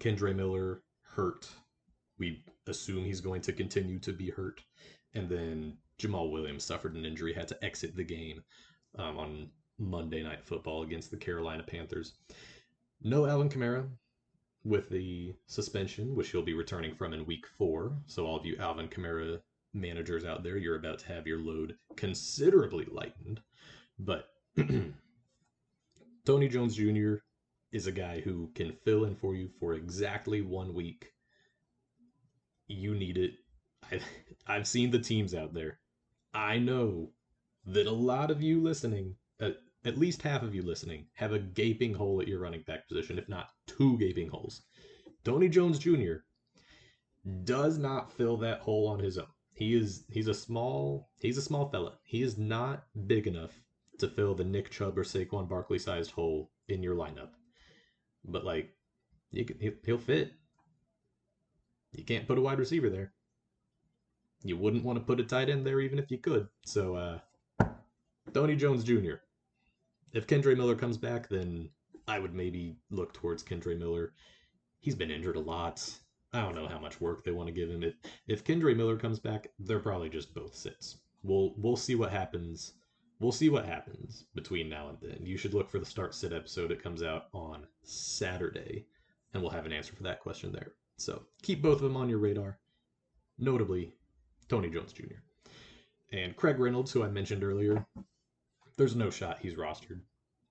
Kendre 0.00 0.34
Miller 0.34 0.82
hurt. 1.02 1.48
We 2.18 2.44
assume 2.66 3.04
he's 3.04 3.20
going 3.20 3.42
to 3.42 3.52
continue 3.52 3.98
to 4.00 4.12
be 4.12 4.30
hurt. 4.30 4.62
And 5.14 5.28
then 5.28 5.76
Jamaal 6.00 6.30
Williams 6.30 6.64
suffered 6.64 6.94
an 6.94 7.04
injury, 7.04 7.34
had 7.34 7.48
to 7.48 7.64
exit 7.64 7.96
the 7.96 8.04
game 8.04 8.42
um, 8.96 9.18
on 9.18 9.50
Monday 9.78 10.22
Night 10.22 10.44
Football 10.44 10.82
against 10.82 11.10
the 11.10 11.16
Carolina 11.16 11.62
Panthers. 11.62 12.14
No 13.02 13.26
Alvin 13.26 13.48
Kamara 13.48 13.88
with 14.64 14.90
the 14.90 15.34
suspension, 15.46 16.14
which 16.14 16.30
he'll 16.30 16.42
be 16.42 16.54
returning 16.54 16.94
from 16.94 17.14
in 17.14 17.24
week 17.24 17.46
four. 17.46 17.92
So, 18.06 18.26
all 18.26 18.36
of 18.36 18.44
you 18.44 18.56
Alvin 18.58 18.88
Kamara 18.88 19.40
managers 19.72 20.24
out 20.24 20.42
there, 20.42 20.56
you're 20.56 20.76
about 20.76 20.98
to 21.00 21.08
have 21.08 21.26
your 21.26 21.38
load 21.38 21.76
considerably 21.96 22.86
lightened. 22.86 23.40
But 23.98 24.28
Tony 26.24 26.48
Jones 26.48 26.76
Jr. 26.76 27.14
is 27.72 27.86
a 27.86 27.92
guy 27.92 28.20
who 28.20 28.50
can 28.54 28.72
fill 28.84 29.04
in 29.04 29.14
for 29.14 29.34
you 29.34 29.48
for 29.58 29.74
exactly 29.74 30.42
one 30.42 30.74
week. 30.74 31.12
You 32.66 32.94
need 32.94 33.16
it. 33.16 33.34
I, 33.90 34.00
I've 34.46 34.66
seen 34.66 34.90
the 34.90 34.98
teams 34.98 35.34
out 35.34 35.54
there. 35.54 35.78
I 36.34 36.58
know 36.58 37.10
that 37.66 37.86
a 37.86 37.92
lot 37.92 38.30
of 38.30 38.42
you 38.42 38.60
listening, 38.60 39.16
at 39.84 39.98
least 39.98 40.22
half 40.22 40.42
of 40.42 40.54
you 40.54 40.62
listening, 40.62 41.06
have 41.14 41.32
a 41.32 41.38
gaping 41.38 41.94
hole 41.94 42.20
at 42.20 42.28
your 42.28 42.40
running 42.40 42.62
back 42.66 42.86
position, 42.88 43.18
if 43.18 43.28
not 43.28 43.48
two 43.66 43.98
gaping 43.98 44.28
holes. 44.28 44.62
Tony 45.24 45.48
Jones 45.48 45.78
Jr. 45.78 46.16
does 47.44 47.78
not 47.78 48.12
fill 48.12 48.36
that 48.38 48.60
hole 48.60 48.88
on 48.88 48.98
his 48.98 49.18
own. 49.18 49.26
He 49.52 49.74
is 49.74 50.04
he's 50.08 50.28
a 50.28 50.34
small 50.34 51.10
he's 51.20 51.36
a 51.36 51.42
small 51.42 51.68
fella. 51.68 51.98
He 52.02 52.22
is 52.22 52.38
not 52.38 52.84
big 53.06 53.26
enough 53.26 53.60
to 53.98 54.08
fill 54.08 54.34
the 54.34 54.44
Nick 54.44 54.70
Chubb 54.70 54.98
or 54.98 55.04
Saquon 55.04 55.48
Barkley 55.48 55.78
sized 55.78 56.10
hole 56.12 56.50
in 56.68 56.82
your 56.82 56.96
lineup. 56.96 57.30
But 58.24 58.44
like, 58.44 58.74
you 59.30 59.44
can, 59.44 59.58
he'll 59.84 59.98
fit. 59.98 60.32
You 61.92 62.04
can't 62.04 62.26
put 62.26 62.38
a 62.38 62.40
wide 62.40 62.58
receiver 62.58 62.88
there. 62.88 63.12
You 64.42 64.56
wouldn't 64.56 64.84
want 64.84 64.98
to 64.98 65.04
put 65.04 65.20
a 65.20 65.24
tight 65.24 65.50
end 65.50 65.66
there 65.66 65.80
even 65.80 65.98
if 65.98 66.10
you 66.10 66.18
could. 66.18 66.48
So, 66.64 66.94
uh, 66.94 67.18
Tony 68.32 68.56
Jones 68.56 68.84
Jr. 68.84 69.16
If 70.12 70.26
Kendre 70.26 70.56
Miller 70.56 70.74
comes 70.74 70.96
back, 70.96 71.28
then 71.28 71.68
I 72.08 72.18
would 72.18 72.34
maybe 72.34 72.76
look 72.90 73.12
towards 73.12 73.42
Kendre 73.42 73.78
Miller. 73.78 74.12
He's 74.80 74.94
been 74.94 75.10
injured 75.10 75.36
a 75.36 75.40
lot. 75.40 75.88
I 76.32 76.40
don't 76.40 76.54
know 76.54 76.68
how 76.68 76.78
much 76.78 77.00
work 77.00 77.24
they 77.24 77.32
want 77.32 77.48
to 77.48 77.52
give 77.52 77.70
him. 77.70 77.82
If 77.82 77.94
if 78.26 78.44
Kendre 78.44 78.76
Miller 78.76 78.96
comes 78.96 79.18
back, 79.18 79.48
they're 79.58 79.80
probably 79.80 80.08
just 80.08 80.34
both 80.34 80.54
sits. 80.54 80.98
We'll 81.22 81.54
we'll 81.56 81.76
see 81.76 81.94
what 81.94 82.10
happens 82.10 82.74
we'll 83.20 83.32
see 83.32 83.50
what 83.50 83.66
happens 83.66 84.24
between 84.34 84.68
now 84.68 84.88
and 84.88 84.98
then. 85.00 85.24
You 85.24 85.36
should 85.36 85.54
look 85.54 85.70
for 85.70 85.78
the 85.78 85.86
start 85.86 86.14
sit 86.14 86.32
episode. 86.32 86.72
It 86.72 86.82
comes 86.82 87.02
out 87.02 87.26
on 87.32 87.66
Saturday, 87.82 88.86
and 89.32 89.42
we'll 89.42 89.52
have 89.52 89.66
an 89.66 89.72
answer 89.72 89.94
for 89.94 90.02
that 90.02 90.20
question 90.20 90.50
there. 90.50 90.72
So 90.96 91.22
keep 91.42 91.62
both 91.62 91.76
of 91.76 91.82
them 91.82 91.96
on 91.96 92.08
your 92.08 92.18
radar. 92.18 92.58
Notably, 93.38 93.94
Tony 94.48 94.68
Jones 94.68 94.92
Jr. 94.92 95.20
And 96.12 96.36
Craig 96.36 96.58
Reynolds, 96.58 96.90
who 96.90 97.04
I 97.04 97.08
mentioned 97.08 97.44
earlier, 97.44 97.86
there's 98.76 98.96
no 98.96 99.10
shot 99.10 99.38
he's 99.40 99.54
rostered. 99.54 100.00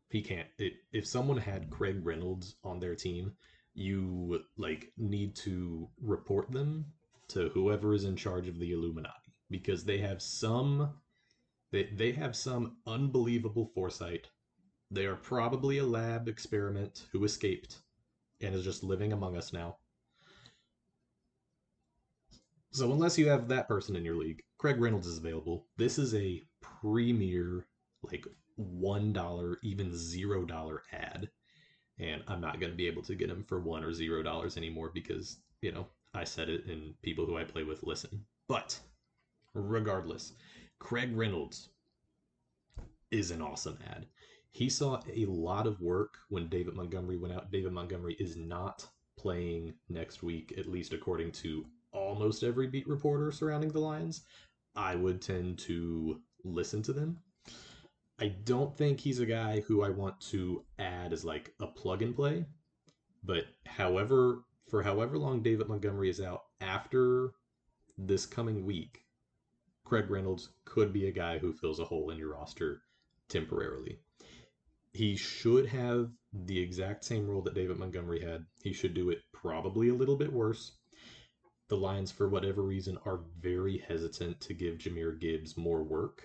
He 0.09 0.21
can't. 0.21 0.47
It, 0.57 0.73
if 0.91 1.05
someone 1.05 1.37
had 1.37 1.69
Craig 1.69 1.99
Reynolds 2.03 2.55
on 2.63 2.79
their 2.79 2.95
team, 2.95 3.33
you 3.73 4.41
like 4.57 4.91
need 4.97 5.35
to 5.37 5.87
report 6.01 6.51
them 6.51 6.85
to 7.29 7.49
whoever 7.49 7.93
is 7.93 8.05
in 8.05 8.15
charge 8.15 8.47
of 8.47 8.59
the 8.59 8.71
Illuminati 8.71 9.33
because 9.49 9.85
they 9.85 9.99
have 9.99 10.21
some 10.21 10.93
they, 11.71 11.83
they 11.93 12.11
have 12.13 12.35
some 12.35 12.77
unbelievable 12.87 13.71
foresight. 13.75 14.27
They 14.89 15.05
are 15.05 15.15
probably 15.15 15.77
a 15.77 15.85
lab 15.85 16.27
experiment 16.27 17.05
who 17.11 17.23
escaped 17.23 17.81
and 18.41 18.55
is 18.55 18.63
just 18.63 18.83
living 18.83 19.13
among 19.13 19.37
us 19.37 19.53
now. 19.53 19.77
So, 22.71 22.91
unless 22.91 23.17
you 23.17 23.29
have 23.29 23.47
that 23.47 23.67
person 23.67 23.95
in 23.95 24.05
your 24.05 24.15
league, 24.15 24.41
Craig 24.57 24.79
Reynolds 24.79 25.07
is 25.07 25.17
available. 25.17 25.67
This 25.77 25.97
is 25.97 26.15
a 26.15 26.41
premier, 26.61 27.65
like 28.03 28.25
$1, 28.59 29.55
even 29.63 29.89
$0 29.91 30.79
add. 30.91 31.29
And 31.99 32.23
I'm 32.27 32.41
not 32.41 32.59
going 32.59 32.71
to 32.71 32.77
be 32.77 32.87
able 32.87 33.03
to 33.03 33.15
get 33.15 33.29
him 33.29 33.43
for 33.43 33.59
1 33.59 33.83
or 33.83 33.91
$0 33.91 34.57
anymore 34.57 34.91
because, 34.93 35.37
you 35.61 35.71
know, 35.71 35.87
I 36.13 36.23
said 36.23 36.49
it 36.49 36.65
and 36.65 36.99
people 37.01 37.25
who 37.25 37.37
I 37.37 37.43
play 37.43 37.63
with 37.63 37.83
listen. 37.83 38.25
But 38.47 38.79
regardless, 39.53 40.33
Craig 40.79 41.15
Reynolds 41.15 41.69
is 43.11 43.31
an 43.31 43.41
awesome 43.41 43.77
add. 43.89 44.05
He 44.51 44.69
saw 44.69 45.01
a 45.13 45.25
lot 45.25 45.67
of 45.67 45.81
work 45.81 46.17
when 46.29 46.47
David 46.47 46.75
Montgomery 46.75 47.17
went 47.17 47.33
out. 47.33 47.51
David 47.51 47.73
Montgomery 47.73 48.15
is 48.19 48.35
not 48.35 48.87
playing 49.17 49.73
next 49.89 50.23
week, 50.23 50.53
at 50.57 50.67
least 50.67 50.93
according 50.93 51.31
to 51.33 51.65
almost 51.91 52.43
every 52.43 52.67
beat 52.67 52.87
reporter 52.87 53.31
surrounding 53.31 53.71
the 53.71 53.79
Lions. 53.79 54.21
I 54.75 54.95
would 54.95 55.21
tend 55.21 55.59
to 55.59 56.21
listen 56.43 56.81
to 56.83 56.93
them. 56.93 57.19
I 58.21 58.27
don't 58.43 58.75
think 58.75 58.99
he's 58.99 59.19
a 59.19 59.25
guy 59.25 59.61
who 59.61 59.81
I 59.81 59.89
want 59.89 60.19
to 60.31 60.65
add 60.77 61.13
as 61.13 61.23
like 61.23 61.53
a 61.61 61.67
plug 61.67 62.01
and 62.01 62.13
play. 62.13 62.45
But 63.23 63.45
however, 63.65 64.43
for 64.69 64.83
however 64.83 65.17
long 65.17 65.41
David 65.41 65.69
Montgomery 65.69 66.09
is 66.09 66.19
out 66.19 66.43
after 66.59 67.31
this 67.97 68.25
coming 68.25 68.65
week, 68.65 69.05
Craig 69.85 70.09
Reynolds 70.09 70.49
could 70.65 70.91
be 70.91 71.07
a 71.07 71.11
guy 71.11 71.37
who 71.37 71.53
fills 71.53 71.79
a 71.79 71.85
hole 71.85 72.09
in 72.09 72.17
your 72.17 72.33
roster 72.33 72.81
temporarily. 73.29 73.99
He 74.91 75.15
should 75.15 75.67
have 75.67 76.11
the 76.33 76.59
exact 76.59 77.05
same 77.05 77.27
role 77.27 77.41
that 77.43 77.55
David 77.55 77.77
Montgomery 77.77 78.21
had. 78.21 78.45
He 78.63 78.73
should 78.73 78.93
do 78.93 79.09
it 79.09 79.19
probably 79.31 79.89
a 79.89 79.95
little 79.95 80.17
bit 80.17 80.33
worse. 80.33 80.73
The 81.69 81.77
Lions, 81.77 82.11
for 82.11 82.27
whatever 82.27 82.63
reason, 82.63 82.97
are 83.05 83.21
very 83.39 83.77
hesitant 83.77 84.41
to 84.41 84.53
give 84.53 84.77
Jahmyr 84.77 85.19
Gibbs 85.19 85.55
more 85.55 85.83
work. 85.83 86.23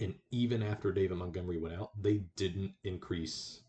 And 0.00 0.14
even 0.30 0.62
after 0.62 0.92
David 0.92 1.16
Montgomery 1.16 1.58
went 1.58 1.74
out, 1.74 1.90
they 2.00 2.22
didn't 2.36 2.72
increase 2.84 3.62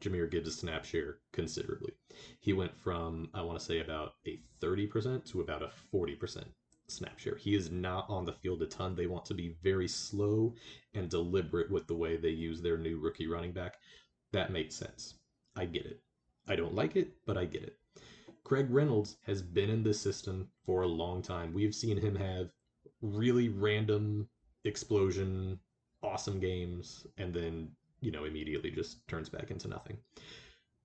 Jahmyr 0.00 0.30
Gibbs' 0.30 0.58
snap 0.58 0.84
share 0.84 1.18
considerably. 1.32 1.92
He 2.40 2.52
went 2.52 2.78
from, 2.78 3.30
I 3.34 3.42
want 3.42 3.58
to 3.58 3.64
say, 3.64 3.80
about 3.80 4.14
a 4.26 4.40
30% 4.62 5.24
to 5.32 5.40
about 5.40 5.62
a 5.62 5.70
40% 5.92 6.44
snap 6.88 7.18
share. 7.18 7.36
He 7.36 7.54
is 7.54 7.70
not 7.70 8.08
on 8.08 8.24
the 8.24 8.32
field 8.32 8.62
a 8.62 8.66
ton. 8.66 8.94
They 8.94 9.06
want 9.06 9.24
to 9.26 9.34
be 9.34 9.56
very 9.62 9.88
slow 9.88 10.54
and 10.94 11.08
deliberate 11.08 11.70
with 11.70 11.86
the 11.86 11.94
way 11.96 12.16
they 12.16 12.30
use 12.30 12.60
their 12.60 12.78
new 12.78 12.98
rookie 12.98 13.26
running 13.26 13.52
back. 13.52 13.76
That 14.32 14.52
makes 14.52 14.74
sense. 14.74 15.14
I 15.56 15.64
get 15.64 15.86
it. 15.86 16.00
I 16.46 16.56
don't 16.56 16.74
like 16.74 16.96
it, 16.96 17.08
but 17.26 17.36
I 17.36 17.44
get 17.46 17.62
it. 17.62 17.76
Craig 18.44 18.66
Reynolds 18.70 19.16
has 19.26 19.42
been 19.42 19.70
in 19.70 19.82
this 19.82 20.00
system 20.00 20.48
for 20.64 20.82
a 20.82 20.86
long 20.86 21.22
time. 21.22 21.52
We've 21.52 21.74
seen 21.74 21.96
him 21.96 22.14
have 22.14 22.50
really 23.02 23.48
random 23.48 24.28
explosion, 24.66 25.58
awesome 26.02 26.40
games, 26.40 27.06
and 27.18 27.32
then, 27.32 27.70
you 28.00 28.10
know, 28.10 28.24
immediately 28.24 28.70
just 28.70 29.06
turns 29.08 29.28
back 29.28 29.50
into 29.50 29.68
nothing. 29.68 29.98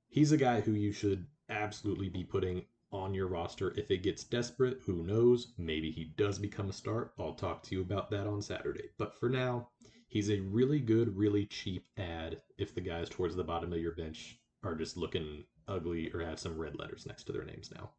He's 0.09 0.31
a 0.31 0.37
guy 0.37 0.61
who 0.61 0.73
you 0.73 0.91
should 0.91 1.25
absolutely 1.49 2.09
be 2.09 2.23
putting 2.23 2.65
on 2.91 3.13
your 3.13 3.27
roster. 3.27 3.73
If 3.77 3.89
it 3.89 4.03
gets 4.03 4.23
desperate, 4.23 4.79
who 4.85 5.03
knows? 5.03 5.53
Maybe 5.57 5.91
he 5.91 6.13
does 6.17 6.37
become 6.37 6.69
a 6.69 6.73
start. 6.73 7.13
I'll 7.17 7.33
talk 7.33 7.63
to 7.63 7.75
you 7.75 7.81
about 7.81 8.09
that 8.11 8.27
on 8.27 8.41
Saturday. 8.41 8.89
But 8.97 9.17
for 9.17 9.29
now, 9.29 9.69
he's 10.07 10.29
a 10.29 10.41
really 10.41 10.79
good, 10.79 11.15
really 11.15 11.45
cheap 11.45 11.85
add 11.97 12.41
if 12.57 12.75
the 12.75 12.81
guys 12.81 13.07
towards 13.09 13.35
the 13.35 13.43
bottom 13.43 13.71
of 13.71 13.79
your 13.79 13.95
bench 13.95 14.39
are 14.63 14.75
just 14.75 14.97
looking 14.97 15.45
ugly 15.67 16.11
or 16.13 16.19
have 16.19 16.39
some 16.39 16.57
red 16.57 16.77
letters 16.77 17.05
next 17.05 17.23
to 17.23 17.31
their 17.31 17.45
names 17.45 17.71
now. 17.73 17.91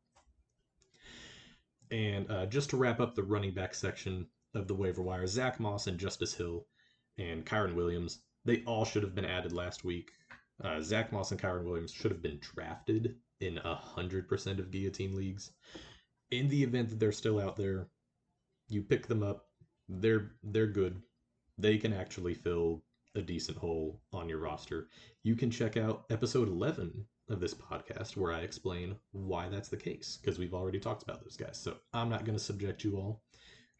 And 1.90 2.30
uh, 2.30 2.46
just 2.46 2.70
to 2.70 2.76
wrap 2.76 3.00
up 3.00 3.14
the 3.14 3.22
running 3.22 3.54
back 3.54 3.74
section 3.74 4.26
of 4.54 4.68
the 4.68 4.74
waiver 4.74 5.02
wire, 5.02 5.26
Zach 5.26 5.60
Moss 5.60 5.86
and 5.86 5.98
Justice 5.98 6.34
Hill 6.34 6.66
and 7.18 7.44
Kyren 7.44 7.74
Williams, 7.74 8.22
they 8.44 8.62
all 8.64 8.84
should 8.84 9.02
have 9.02 9.14
been 9.14 9.24
added 9.24 9.52
last 9.52 9.84
week. 9.84 10.10
Uh, 10.62 10.80
Zach 10.80 11.12
Moss 11.12 11.30
and 11.30 11.40
Kyren 11.40 11.64
Williams 11.64 11.92
should 11.92 12.10
have 12.10 12.22
been 12.22 12.38
drafted 12.40 13.16
in 13.40 13.58
a 13.58 13.74
hundred 13.74 14.28
percent 14.28 14.60
of 14.60 14.70
guillotine 14.70 15.16
leagues. 15.16 15.52
In 16.30 16.48
the 16.48 16.62
event 16.62 16.90
that 16.90 17.00
they're 17.00 17.12
still 17.12 17.40
out 17.40 17.56
there, 17.56 17.88
you 18.68 18.82
pick 18.82 19.06
them 19.06 19.22
up. 19.22 19.46
They're 19.88 20.32
they're 20.42 20.66
good. 20.66 21.02
They 21.58 21.78
can 21.78 21.92
actually 21.92 22.34
fill 22.34 22.82
a 23.14 23.20
decent 23.20 23.58
hole 23.58 24.00
on 24.12 24.28
your 24.28 24.38
roster. 24.38 24.88
You 25.22 25.36
can 25.36 25.50
check 25.50 25.76
out 25.76 26.04
episode 26.10 26.48
11 26.48 27.04
of 27.28 27.40
this 27.40 27.54
podcast 27.54 28.16
where 28.16 28.32
I 28.32 28.40
explain 28.40 28.96
why 29.12 29.48
that's 29.48 29.68
the 29.68 29.76
case 29.76 30.18
because 30.20 30.38
we've 30.38 30.54
already 30.54 30.80
talked 30.80 31.02
about 31.02 31.22
those 31.22 31.36
guys. 31.36 31.58
So 31.58 31.76
I'm 31.92 32.08
not 32.08 32.24
going 32.24 32.36
to 32.36 32.42
subject 32.42 32.84
you 32.84 32.96
all 32.96 33.22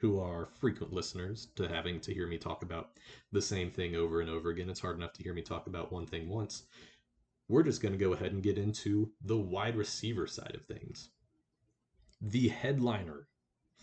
who 0.03 0.19
are 0.19 0.49
frequent 0.59 0.93
listeners 0.93 1.47
to 1.55 1.69
having 1.69 2.01
to 2.01 2.13
hear 2.13 2.27
me 2.27 2.37
talk 2.37 2.65
about 2.65 2.91
the 3.31 3.41
same 3.41 3.71
thing 3.71 3.95
over 3.95 4.21
and 4.21 4.29
over 4.29 4.51
again. 4.51 4.69
It's 4.69 4.81
hard 4.81 4.97
enough 4.97 5.13
to 5.13 5.23
hear 5.23 5.33
me 5.33 5.43
talk 5.43 5.69
about 5.69 5.93
one 5.93 6.07
thing 6.07 6.29
once. 6.29 6.65
We're 7.49 7.63
just 7.63 7.81
going 7.81 7.93
to 7.93 8.05
go 8.05 8.13
ahead 8.13 8.33
and 8.33 8.43
get 8.43 8.59
into 8.59 9.13
the 9.25 9.37
wide 9.37 9.77
receiver 9.77 10.27
side 10.27 10.57
of 10.57 10.67
things. 10.67 11.11
The 12.21 12.49
headliner 12.49 13.29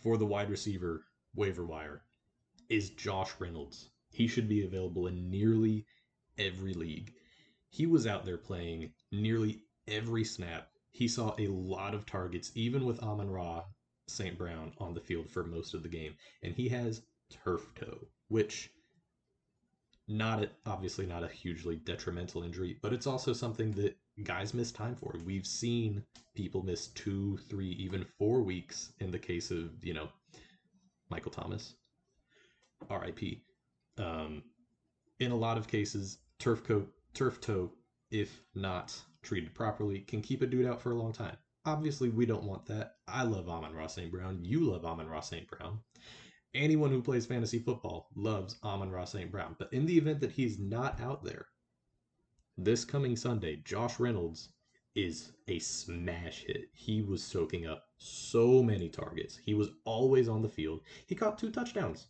for 0.03 0.17
the 0.17 0.25
wide 0.25 0.49
receiver 0.49 1.05
waiver 1.33 1.65
wire 1.65 2.01
is 2.67 2.89
Josh 2.89 3.31
Reynolds. 3.39 3.89
He 4.11 4.27
should 4.27 4.49
be 4.49 4.65
available 4.65 5.07
in 5.07 5.29
nearly 5.29 5.85
every 6.37 6.73
league. 6.73 7.13
He 7.69 7.85
was 7.85 8.05
out 8.05 8.25
there 8.25 8.37
playing 8.37 8.91
nearly 9.09 9.63
every 9.87 10.25
snap. 10.25 10.67
He 10.91 11.07
saw 11.07 11.33
a 11.39 11.47
lot 11.47 11.93
of 11.93 12.05
targets, 12.05 12.51
even 12.55 12.83
with 12.83 13.01
Amon 13.01 13.29
Ra 13.29 13.63
St. 14.09 14.37
Brown 14.37 14.73
on 14.79 14.93
the 14.93 14.99
field 14.99 15.29
for 15.29 15.43
most 15.43 15.73
of 15.73 15.83
the 15.83 15.89
game, 15.89 16.15
and 16.43 16.53
he 16.53 16.69
has 16.69 17.01
turf 17.29 17.67
toe, 17.75 18.07
which 18.27 18.69
not 20.07 20.43
a, 20.43 20.49
obviously 20.65 21.05
not 21.05 21.23
a 21.23 21.27
hugely 21.27 21.77
detrimental 21.77 22.43
injury, 22.43 22.77
but 22.81 22.93
it's 22.93 23.07
also 23.07 23.31
something 23.31 23.71
that 23.73 23.95
guys 24.23 24.53
miss 24.53 24.71
time 24.71 24.95
for. 24.95 25.13
We've 25.25 25.45
seen 25.45 26.03
people 26.35 26.63
miss 26.63 26.87
two, 26.87 27.37
three, 27.49 27.71
even 27.71 28.05
four 28.17 28.41
weeks 28.41 28.91
in 28.99 29.11
the 29.11 29.19
case 29.19 29.51
of 29.51 29.83
you 29.83 29.93
know 29.93 30.09
Michael 31.09 31.31
Thomas, 31.31 31.75
R.I.P. 32.89 33.43
Um, 33.97 34.43
in 35.19 35.31
a 35.31 35.35
lot 35.35 35.57
of 35.57 35.67
cases, 35.67 36.17
turf 36.39 36.63
coat, 36.63 36.91
turf 37.13 37.39
toe, 37.39 37.71
if 38.09 38.41
not 38.55 38.99
treated 39.21 39.53
properly, 39.53 39.99
can 39.99 40.21
keep 40.21 40.41
a 40.41 40.47
dude 40.47 40.65
out 40.65 40.81
for 40.81 40.91
a 40.91 40.95
long 40.95 41.13
time. 41.13 41.37
Obviously, 41.65 42.09
we 42.09 42.25
don't 42.25 42.45
want 42.45 42.65
that. 42.67 42.95
I 43.07 43.23
love 43.23 43.49
Amon 43.49 43.73
Ross 43.73 43.95
St. 43.95 44.11
Brown. 44.11 44.39
You 44.43 44.71
love 44.71 44.85
Amon 44.85 45.07
Ross 45.07 45.29
St. 45.29 45.47
Brown. 45.47 45.79
Anyone 46.53 46.89
who 46.89 47.01
plays 47.01 47.25
fantasy 47.25 47.59
football 47.59 48.09
loves 48.15 48.57
Amon 48.63 48.89
Ross 48.89 49.11
St. 49.11 49.31
Brown. 49.31 49.55
But 49.59 49.71
in 49.71 49.85
the 49.85 49.97
event 49.97 50.19
that 50.21 50.31
he's 50.31 50.57
not 50.57 50.99
out 50.99 51.23
there, 51.23 51.47
this 52.57 52.85
coming 52.85 53.15
Sunday, 53.15 53.61
Josh 53.65 53.99
Reynolds 53.99 54.49
is 54.95 55.31
a 55.47 55.59
smash 55.59 56.43
hit. 56.45 56.69
He 56.73 57.01
was 57.01 57.23
soaking 57.23 57.67
up 57.67 57.85
so 57.97 58.63
many 58.63 58.89
targets. 58.89 59.37
He 59.37 59.53
was 59.53 59.69
always 59.85 60.27
on 60.27 60.41
the 60.41 60.49
field. 60.49 60.81
He 61.07 61.15
caught 61.15 61.37
two 61.37 61.51
touchdowns. 61.51 62.07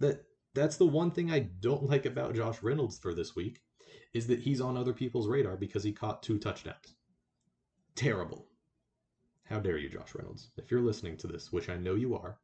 That 0.00 0.24
that's 0.54 0.76
the 0.76 0.86
one 0.86 1.10
thing 1.10 1.30
I 1.30 1.40
don't 1.60 1.88
like 1.88 2.06
about 2.06 2.34
Josh 2.34 2.62
Reynolds 2.62 2.98
for 2.98 3.14
this 3.14 3.34
week 3.34 3.60
is 4.12 4.26
that 4.26 4.40
he's 4.40 4.60
on 4.60 4.76
other 4.76 4.92
people's 4.92 5.28
radar 5.28 5.56
because 5.56 5.82
he 5.82 5.92
caught 5.92 6.22
two 6.22 6.38
touchdowns. 6.38 6.94
Terrible. 7.94 8.46
How 9.44 9.58
dare 9.58 9.76
you, 9.76 9.88
Josh 9.88 10.14
Reynolds? 10.14 10.50
If 10.56 10.70
you're 10.70 10.80
listening 10.80 11.16
to 11.18 11.26
this, 11.26 11.52
which 11.52 11.68
I 11.68 11.76
know 11.76 11.94
you 11.94 12.14
are, 12.14 12.38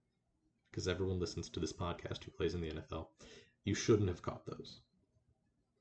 because 0.71 0.89
everyone 0.89 1.21
listens 1.21 1.49
to 1.51 1.61
this 1.61 1.73
podcast 1.73 2.25
who 2.25 2.31
plays 2.33 2.55
in 2.55 2.61
the 2.61 2.71
NFL, 2.71 3.09
you 3.65 3.75
shouldn't 3.75 4.09
have 4.09 4.21
caught 4.21 4.45
those. 4.47 4.81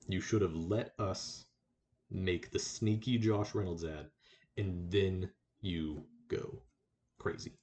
You 0.07 0.21
should 0.21 0.41
have 0.41 0.55
let 0.55 0.93
us 0.99 1.45
make 2.09 2.51
the 2.51 2.59
sneaky 2.59 3.17
Josh 3.17 3.55
Reynolds 3.55 3.83
add, 3.83 4.11
and 4.57 4.91
then 4.91 5.31
you 5.59 6.05
go 6.27 6.61
crazy. 7.17 7.53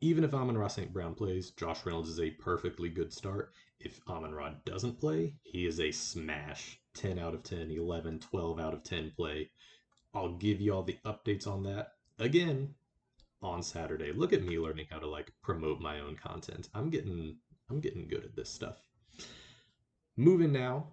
Even 0.00 0.24
if 0.24 0.32
Amon 0.32 0.56
Ra 0.56 0.68
St. 0.68 0.92
Brown 0.92 1.14
plays, 1.14 1.50
Josh 1.50 1.84
Reynolds 1.84 2.08
is 2.08 2.20
a 2.20 2.30
perfectly 2.30 2.88
good 2.88 3.12
start. 3.12 3.52
If 3.78 4.00
Amon 4.08 4.34
Ra 4.34 4.54
doesn't 4.64 4.98
play, 4.98 5.34
he 5.42 5.66
is 5.66 5.80
a 5.80 5.90
smash 5.90 6.80
10 6.94 7.18
out 7.18 7.34
of 7.34 7.42
10, 7.42 7.70
11, 7.70 8.20
12 8.20 8.58
out 8.60 8.74
of 8.74 8.82
10 8.82 9.12
play 9.16 9.50
I'll 10.14 10.32
give 10.32 10.60
you 10.60 10.74
all 10.74 10.82
the 10.82 10.98
updates 11.04 11.46
on 11.46 11.62
that 11.64 11.94
again 12.18 12.74
on 13.42 13.62
Saturday. 13.62 14.12
Look 14.12 14.32
at 14.32 14.44
me 14.44 14.58
learning 14.58 14.86
how 14.90 14.98
to 14.98 15.06
like 15.06 15.32
promote 15.42 15.80
my 15.80 16.00
own 16.00 16.16
content. 16.16 16.68
I'm 16.74 16.90
getting 16.90 17.36
I'm 17.70 17.80
getting 17.80 18.08
good 18.08 18.24
at 18.24 18.36
this 18.36 18.50
stuff. 18.50 18.78
Moving 20.16 20.52
now 20.52 20.88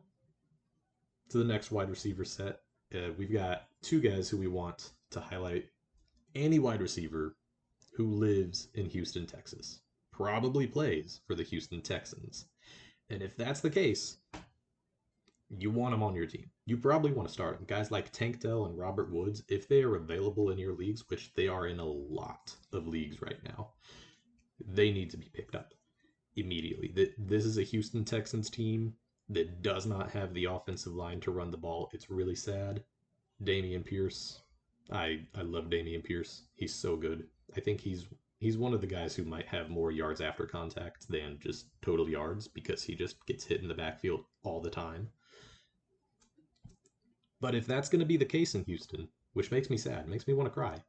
to 1.29 1.37
the 1.37 1.43
next 1.43 1.71
wide 1.71 1.89
receiver 1.89 2.23
set. 2.23 2.61
Uh, 2.93 3.11
we've 3.17 3.33
got 3.33 3.67
two 3.81 3.99
guys 3.99 4.29
who 4.29 4.37
we 4.37 4.47
want 4.47 4.91
to 5.11 5.19
highlight. 5.19 5.65
Any 6.35 6.59
wide 6.59 6.81
receiver 6.81 7.35
who 7.93 8.11
lives 8.11 8.67
in 8.75 8.85
Houston, 8.89 9.25
Texas, 9.25 9.79
probably 10.11 10.67
plays 10.67 11.21
for 11.25 11.35
the 11.35 11.43
Houston 11.43 11.81
Texans. 11.81 12.45
And 13.09 13.21
if 13.21 13.35
that's 13.35 13.61
the 13.61 13.69
case, 13.69 14.17
you 15.49 15.71
want 15.71 15.91
them 15.91 16.03
on 16.03 16.15
your 16.15 16.25
team. 16.25 16.49
You 16.65 16.77
probably 16.77 17.11
want 17.11 17.27
to 17.27 17.33
start 17.33 17.57
them. 17.57 17.65
Guys 17.67 17.91
like 17.91 18.11
Tank 18.11 18.41
Dell 18.41 18.65
and 18.65 18.77
Robert 18.77 19.11
Woods, 19.11 19.43
if 19.47 19.67
they 19.67 19.81
are 19.83 19.95
available 19.95 20.49
in 20.49 20.57
your 20.57 20.73
leagues, 20.73 21.03
which 21.09 21.33
they 21.35 21.47
are 21.47 21.67
in 21.67 21.79
a 21.79 21.85
lot 21.85 22.53
of 22.73 22.87
leagues 22.87 23.21
right 23.21 23.41
now, 23.43 23.69
they 24.59 24.91
need 24.91 25.09
to 25.11 25.17
be 25.17 25.29
picked 25.33 25.55
up 25.55 25.73
immediately. 26.35 26.93
This 27.17 27.45
is 27.45 27.57
a 27.57 27.63
Houston 27.63 28.03
Texans 28.03 28.49
team 28.49 28.93
that 29.29 29.61
does 29.61 29.85
not 29.85 30.11
have 30.11 30.33
the 30.33 30.45
offensive 30.45 30.93
line 30.93 31.19
to 31.21 31.31
run 31.31 31.51
the 31.51 31.57
ball. 31.57 31.89
It's 31.93 32.09
really 32.09 32.35
sad. 32.35 32.83
Dameon 33.43 33.85
Pierce, 33.85 34.41
I 34.91 35.21
I 35.35 35.41
love 35.41 35.65
Dameon 35.65 36.03
Pierce. 36.03 36.43
He's 36.55 36.73
so 36.73 36.95
good. 36.95 37.27
I 37.55 37.59
think 37.59 37.81
he's 37.81 38.05
he's 38.39 38.57
one 38.57 38.73
of 38.73 38.81
the 38.81 38.87
guys 38.87 39.15
who 39.15 39.23
might 39.23 39.47
have 39.47 39.69
more 39.69 39.91
yards 39.91 40.21
after 40.21 40.45
contact 40.45 41.07
than 41.09 41.39
just 41.39 41.67
total 41.81 42.09
yards 42.09 42.47
because 42.47 42.83
he 42.83 42.95
just 42.95 43.25
gets 43.25 43.45
hit 43.45 43.61
in 43.61 43.67
the 43.67 43.73
backfield 43.73 44.25
all 44.43 44.61
the 44.61 44.69
time. 44.69 45.09
But 47.39 47.55
if 47.55 47.67
that's 47.67 47.89
going 47.89 47.99
to 47.99 48.05
be 48.05 48.17
the 48.17 48.25
case 48.25 48.55
in 48.55 48.63
Houston, 48.65 49.07
which 49.33 49.51
makes 49.51 49.69
me 49.69 49.77
sad, 49.77 50.07
makes 50.07 50.27
me 50.27 50.33
want 50.33 50.47
to 50.47 50.53
cry, 50.53 50.83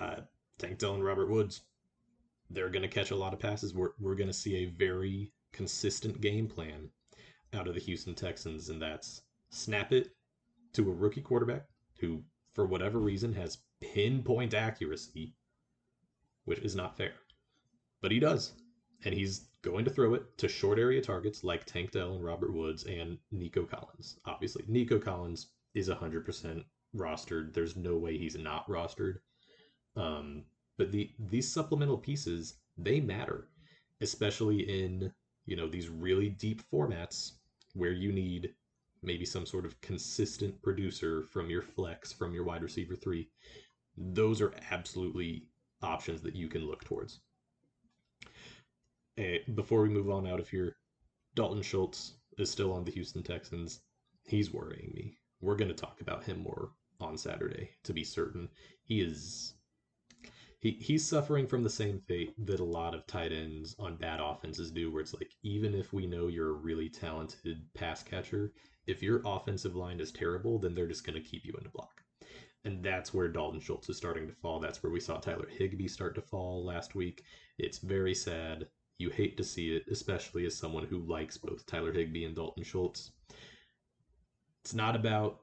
uh, 0.00 0.20
Tank 0.58 0.78
Dell 0.78 0.94
and 0.94 1.04
Robert 1.04 1.28
Woods, 1.28 1.62
they're 2.50 2.70
going 2.70 2.82
to 2.82 2.88
catch 2.88 3.10
a 3.10 3.16
lot 3.16 3.32
of 3.32 3.38
passes. 3.38 3.74
We're, 3.74 3.90
we're 4.00 4.14
going 4.14 4.28
to 4.28 4.32
see 4.32 4.56
a 4.56 4.66
very 4.66 5.32
consistent 5.52 6.20
game 6.20 6.48
plan 6.48 6.88
out 7.52 7.68
of 7.68 7.74
the 7.74 7.80
Houston 7.80 8.14
Texans, 8.14 8.68
and 8.68 8.80
that's 8.80 9.22
snap 9.50 9.92
it 9.92 10.10
to 10.72 10.88
a 10.90 10.94
rookie 10.94 11.20
quarterback 11.20 11.66
who, 11.98 12.22
for 12.54 12.66
whatever 12.66 12.98
reason, 12.98 13.32
has 13.34 13.58
pinpoint 13.80 14.54
accuracy, 14.54 15.34
which 16.44 16.60
is 16.60 16.74
not 16.74 16.96
fair. 16.96 17.12
But 18.00 18.12
he 18.12 18.18
does. 18.18 18.52
And 19.04 19.14
he's 19.14 19.48
going 19.62 19.84
to 19.84 19.90
throw 19.90 20.14
it 20.14 20.38
to 20.38 20.48
short 20.48 20.78
area 20.78 21.00
targets 21.00 21.44
like 21.44 21.64
Tank 21.64 21.92
Dell 21.92 22.14
and 22.14 22.24
Robert 22.24 22.52
Woods 22.52 22.84
and 22.84 23.18
Nico 23.30 23.64
Collins. 23.64 24.18
Obviously, 24.24 24.64
Nico 24.68 24.98
Collins 24.98 25.48
is 25.74 25.88
100% 25.88 26.64
rostered. 26.96 27.52
There's 27.54 27.76
no 27.76 27.96
way 27.96 28.18
he's 28.18 28.36
not 28.36 28.68
rostered. 28.68 29.18
Um, 29.96 30.44
but 30.78 30.90
the 30.90 31.10
these 31.18 31.52
supplemental 31.52 31.98
pieces 31.98 32.54
they 32.78 33.00
matter, 33.00 33.48
especially 34.00 34.60
in 34.60 35.12
you 35.46 35.56
know 35.56 35.68
these 35.68 35.88
really 35.88 36.30
deep 36.30 36.62
formats 36.72 37.32
where 37.74 37.92
you 37.92 38.12
need 38.12 38.54
maybe 39.02 39.24
some 39.24 39.44
sort 39.44 39.66
of 39.66 39.80
consistent 39.80 40.60
producer 40.62 41.22
from 41.24 41.50
your 41.50 41.62
flex 41.62 42.12
from 42.12 42.32
your 42.32 42.44
wide 42.44 42.62
receiver 42.62 42.96
three. 42.96 43.28
Those 43.96 44.40
are 44.40 44.54
absolutely 44.70 45.44
options 45.82 46.22
that 46.22 46.36
you 46.36 46.48
can 46.48 46.66
look 46.66 46.84
towards 46.84 47.20
Eh, 49.18 49.38
before 49.54 49.82
we 49.82 49.90
move 49.90 50.08
on 50.08 50.26
out 50.26 50.40
of 50.40 50.48
here, 50.48 50.76
Dalton 51.34 51.62
Schultz 51.62 52.14
is 52.38 52.50
still 52.50 52.72
on 52.72 52.84
the 52.84 52.90
Houston 52.92 53.22
Texans. 53.22 53.82
He's 54.24 54.52
worrying 54.52 54.90
me. 54.94 55.18
We're 55.40 55.56
going 55.56 55.68
to 55.68 55.74
talk 55.74 56.00
about 56.00 56.24
him 56.24 56.38
more 56.38 56.72
on 56.98 57.18
Saturday 57.18 57.70
to 57.82 57.92
be 57.92 58.04
certain. 58.04 58.48
He 58.84 59.02
is 59.02 59.54
he 60.60 60.70
he's 60.80 61.04
suffering 61.04 61.46
from 61.46 61.62
the 61.62 61.68
same 61.68 62.00
fate 62.00 62.34
that 62.46 62.60
a 62.60 62.64
lot 62.64 62.94
of 62.94 63.06
tight 63.06 63.32
ends 63.32 63.74
on 63.78 63.96
bad 63.96 64.20
offenses 64.20 64.70
do 64.70 64.90
where 64.90 65.02
it's 65.02 65.12
like 65.12 65.32
even 65.42 65.74
if 65.74 65.92
we 65.92 66.06
know 66.06 66.28
you're 66.28 66.50
a 66.50 66.52
really 66.52 66.88
talented 66.88 67.66
pass 67.74 68.02
catcher, 68.02 68.52
if 68.86 69.02
your 69.02 69.20
offensive 69.26 69.76
line 69.76 70.00
is 70.00 70.12
terrible, 70.12 70.58
then 70.58 70.74
they're 70.74 70.86
just 70.86 71.04
going 71.04 71.20
to 71.20 71.28
keep 71.28 71.44
you 71.44 71.52
in 71.58 71.64
the 71.64 71.70
block. 71.70 72.02
And 72.64 72.82
that's 72.82 73.12
where 73.12 73.28
Dalton 73.28 73.60
Schultz 73.60 73.90
is 73.90 73.96
starting 73.96 74.26
to 74.28 74.34
fall. 74.34 74.58
That's 74.60 74.82
where 74.82 74.92
we 74.92 75.00
saw 75.00 75.18
Tyler 75.18 75.48
Higbee 75.50 75.88
start 75.88 76.14
to 76.14 76.22
fall 76.22 76.64
last 76.64 76.94
week. 76.94 77.24
It's 77.58 77.78
very 77.78 78.14
sad. 78.14 78.68
You 79.02 79.10
hate 79.10 79.36
to 79.38 79.42
see 79.42 79.74
it, 79.74 79.86
especially 79.90 80.46
as 80.46 80.54
someone 80.54 80.84
who 80.84 81.00
likes 81.00 81.36
both 81.36 81.66
Tyler 81.66 81.92
Higbee 81.92 82.24
and 82.24 82.36
Dalton 82.36 82.62
Schultz. 82.62 83.10
It's 84.60 84.74
not 84.74 84.94
about 84.94 85.40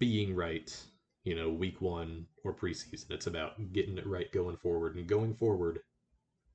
being 0.00 0.34
right, 0.34 0.76
you 1.22 1.36
know, 1.36 1.50
week 1.50 1.80
one 1.80 2.26
or 2.42 2.52
preseason. 2.52 3.12
It's 3.12 3.28
about 3.28 3.72
getting 3.72 3.96
it 3.96 4.08
right 4.08 4.32
going 4.32 4.56
forward. 4.56 4.96
And 4.96 5.06
going 5.06 5.34
forward, 5.34 5.82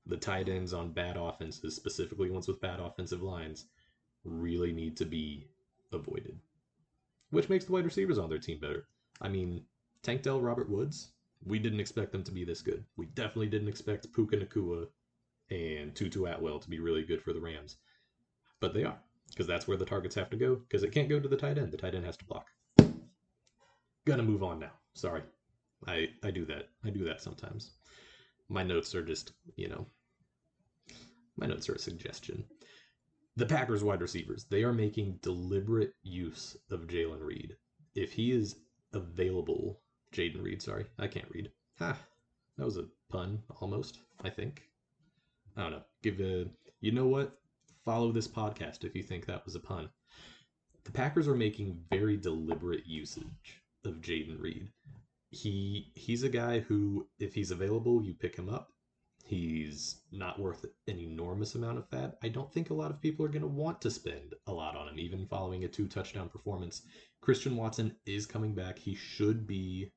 the 0.05 0.17
tight 0.17 0.49
ends 0.49 0.73
on 0.73 0.91
bad 0.91 1.15
offenses, 1.15 1.77
specifically 1.77 2.29
ones 2.29 2.49
with 2.49 2.59
bad 2.59 2.81
offensive 2.81 3.23
lines, 3.23 3.67
really 4.25 4.73
need 4.73 4.97
to 4.97 5.05
be 5.05 5.47
avoided. 5.93 6.37
Which 7.29 7.47
makes 7.47 7.63
the 7.63 7.71
wide 7.71 7.85
receivers 7.85 8.17
on 8.17 8.29
their 8.29 8.39
team 8.39 8.59
better. 8.59 8.87
I 9.21 9.29
mean, 9.29 9.63
Tank 10.01 10.23
Dell, 10.23 10.41
Robert 10.41 10.69
Woods, 10.69 11.13
we 11.45 11.59
didn't 11.59 11.79
expect 11.79 12.11
them 12.11 12.25
to 12.25 12.31
be 12.33 12.43
this 12.43 12.61
good. 12.61 12.83
We 12.97 13.05
definitely 13.05 13.47
didn't 13.47 13.69
expect 13.69 14.11
Puka 14.11 14.35
Nacua 14.35 14.87
and 15.53 15.93
Tutu 15.93 16.25
Atwell 16.25 16.59
to 16.59 16.69
be 16.69 16.79
really 16.79 17.03
good 17.03 17.21
for 17.21 17.31
the 17.31 17.39
Rams. 17.39 17.77
But 18.59 18.73
they 18.73 18.83
are, 18.83 18.97
because 19.29 19.45
that's 19.45 19.67
where 19.67 19.77
the 19.77 19.85
targets 19.85 20.15
have 20.15 20.29
to 20.31 20.37
go, 20.37 20.55
because 20.55 20.83
it 20.83 20.91
can't 20.91 21.09
go 21.09 21.19
to 21.19 21.27
the 21.27 21.37
tight 21.37 21.57
end. 21.57 21.71
The 21.71 21.77
tight 21.77 21.93
end 21.93 22.05
has 22.05 22.17
to 22.17 22.25
block. 22.25 22.47
Gonna 24.05 24.23
move 24.23 24.43
on 24.43 24.59
now. 24.59 24.71
Sorry. 24.93 25.21
I, 25.85 26.09
I 26.23 26.31
do 26.31 26.45
that. 26.45 26.69
I 26.83 26.89
do 26.89 27.03
that 27.05 27.21
sometimes. 27.21 27.71
My 28.49 28.63
notes 28.63 28.95
are 28.95 29.03
just, 29.03 29.33
you 29.55 29.69
know, 29.69 29.85
my 31.37 31.45
notes 31.45 31.69
are 31.69 31.75
a 31.75 31.79
suggestion. 31.79 32.45
The 33.35 33.45
Packers 33.45 33.83
wide 33.83 34.01
receivers, 34.01 34.45
they 34.49 34.63
are 34.63 34.73
making 34.73 35.19
deliberate 35.21 35.93
use 36.03 36.55
of 36.69 36.87
Jalen 36.87 37.21
Reed. 37.21 37.55
If 37.95 38.13
he 38.13 38.31
is 38.31 38.55
available, 38.93 39.81
Jayden 40.13 40.43
Reed, 40.43 40.61
sorry, 40.61 40.85
I 40.99 41.07
can't 41.07 41.29
read. 41.31 41.51
Ha, 41.79 41.97
that 42.57 42.65
was 42.65 42.77
a 42.77 42.85
pun 43.09 43.41
almost, 43.59 43.99
I 44.23 44.29
think. 44.29 44.61
I 45.55 45.61
don't 45.61 45.71
know. 45.71 45.83
Give 46.01 46.19
a, 46.19 46.45
you 46.81 46.91
know 46.91 47.07
what? 47.07 47.37
Follow 47.85 48.11
this 48.11 48.27
podcast 48.27 48.83
if 48.83 48.95
you 48.95 49.03
think 49.03 49.25
that 49.25 49.45
was 49.45 49.55
a 49.55 49.59
pun. 49.59 49.89
The 50.83 50.91
Packers 50.91 51.27
are 51.27 51.35
making 51.35 51.79
very 51.91 52.17
deliberate 52.17 52.85
usage 52.85 53.61
of 53.85 54.01
Jayden 54.01 54.39
Reed. 54.39 54.69
He 55.29 55.91
he's 55.95 56.23
a 56.23 56.29
guy 56.29 56.59
who, 56.59 57.07
if 57.19 57.33
he's 57.33 57.51
available, 57.51 58.03
you 58.03 58.13
pick 58.13 58.35
him 58.35 58.49
up. 58.49 58.69
He's 59.25 60.01
not 60.11 60.39
worth 60.39 60.65
an 60.87 60.99
enormous 60.99 61.55
amount 61.55 61.77
of 61.77 61.89
fab. 61.89 62.15
I 62.21 62.27
don't 62.27 62.51
think 62.51 62.69
a 62.69 62.73
lot 62.73 62.91
of 62.91 63.01
people 63.01 63.25
are 63.25 63.29
going 63.29 63.41
to 63.41 63.47
want 63.47 63.81
to 63.81 63.91
spend 63.91 64.35
a 64.47 64.51
lot 64.51 64.75
on 64.75 64.89
him, 64.89 64.99
even 64.99 65.25
following 65.27 65.63
a 65.63 65.67
two 65.67 65.87
touchdown 65.87 66.29
performance. 66.29 66.81
Christian 67.21 67.55
Watson 67.55 67.95
is 68.05 68.25
coming 68.25 68.53
back. 68.53 68.77
He 68.77 68.95
should 68.95 69.47
be 69.47 69.91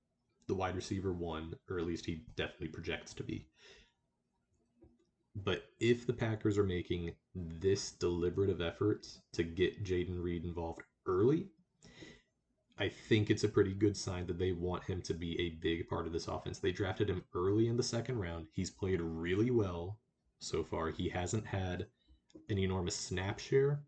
the 0.46 0.54
wide 0.54 0.76
receiver 0.76 1.12
one, 1.12 1.54
or 1.68 1.78
at 1.78 1.86
least 1.86 2.06
he 2.06 2.22
definitely 2.36 2.68
projects 2.68 3.12
to 3.14 3.24
be. 3.24 3.48
But 5.44 5.70
if 5.80 6.06
the 6.06 6.14
Packers 6.14 6.56
are 6.56 6.64
making 6.64 7.14
this 7.34 7.92
deliberative 7.92 8.62
effort 8.62 9.06
to 9.32 9.42
get 9.42 9.84
Jayden 9.84 10.22
Reed 10.22 10.44
involved 10.44 10.82
early, 11.04 11.48
I 12.78 12.88
think 12.88 13.28
it's 13.28 13.44
a 13.44 13.48
pretty 13.48 13.74
good 13.74 13.96
sign 13.96 14.26
that 14.26 14.38
they 14.38 14.52
want 14.52 14.84
him 14.84 15.02
to 15.02 15.14
be 15.14 15.38
a 15.38 15.50
big 15.60 15.88
part 15.88 16.06
of 16.06 16.12
this 16.12 16.28
offense. 16.28 16.58
They 16.58 16.72
drafted 16.72 17.10
him 17.10 17.22
early 17.34 17.68
in 17.68 17.76
the 17.76 17.82
second 17.82 18.18
round. 18.18 18.46
He's 18.52 18.70
played 18.70 19.00
really 19.00 19.50
well 19.50 19.98
so 20.38 20.64
far. 20.64 20.90
He 20.90 21.10
hasn't 21.10 21.46
had 21.46 21.86
an 22.48 22.58
enormous 22.58 22.96
snap 22.96 23.38
share. 23.38 23.80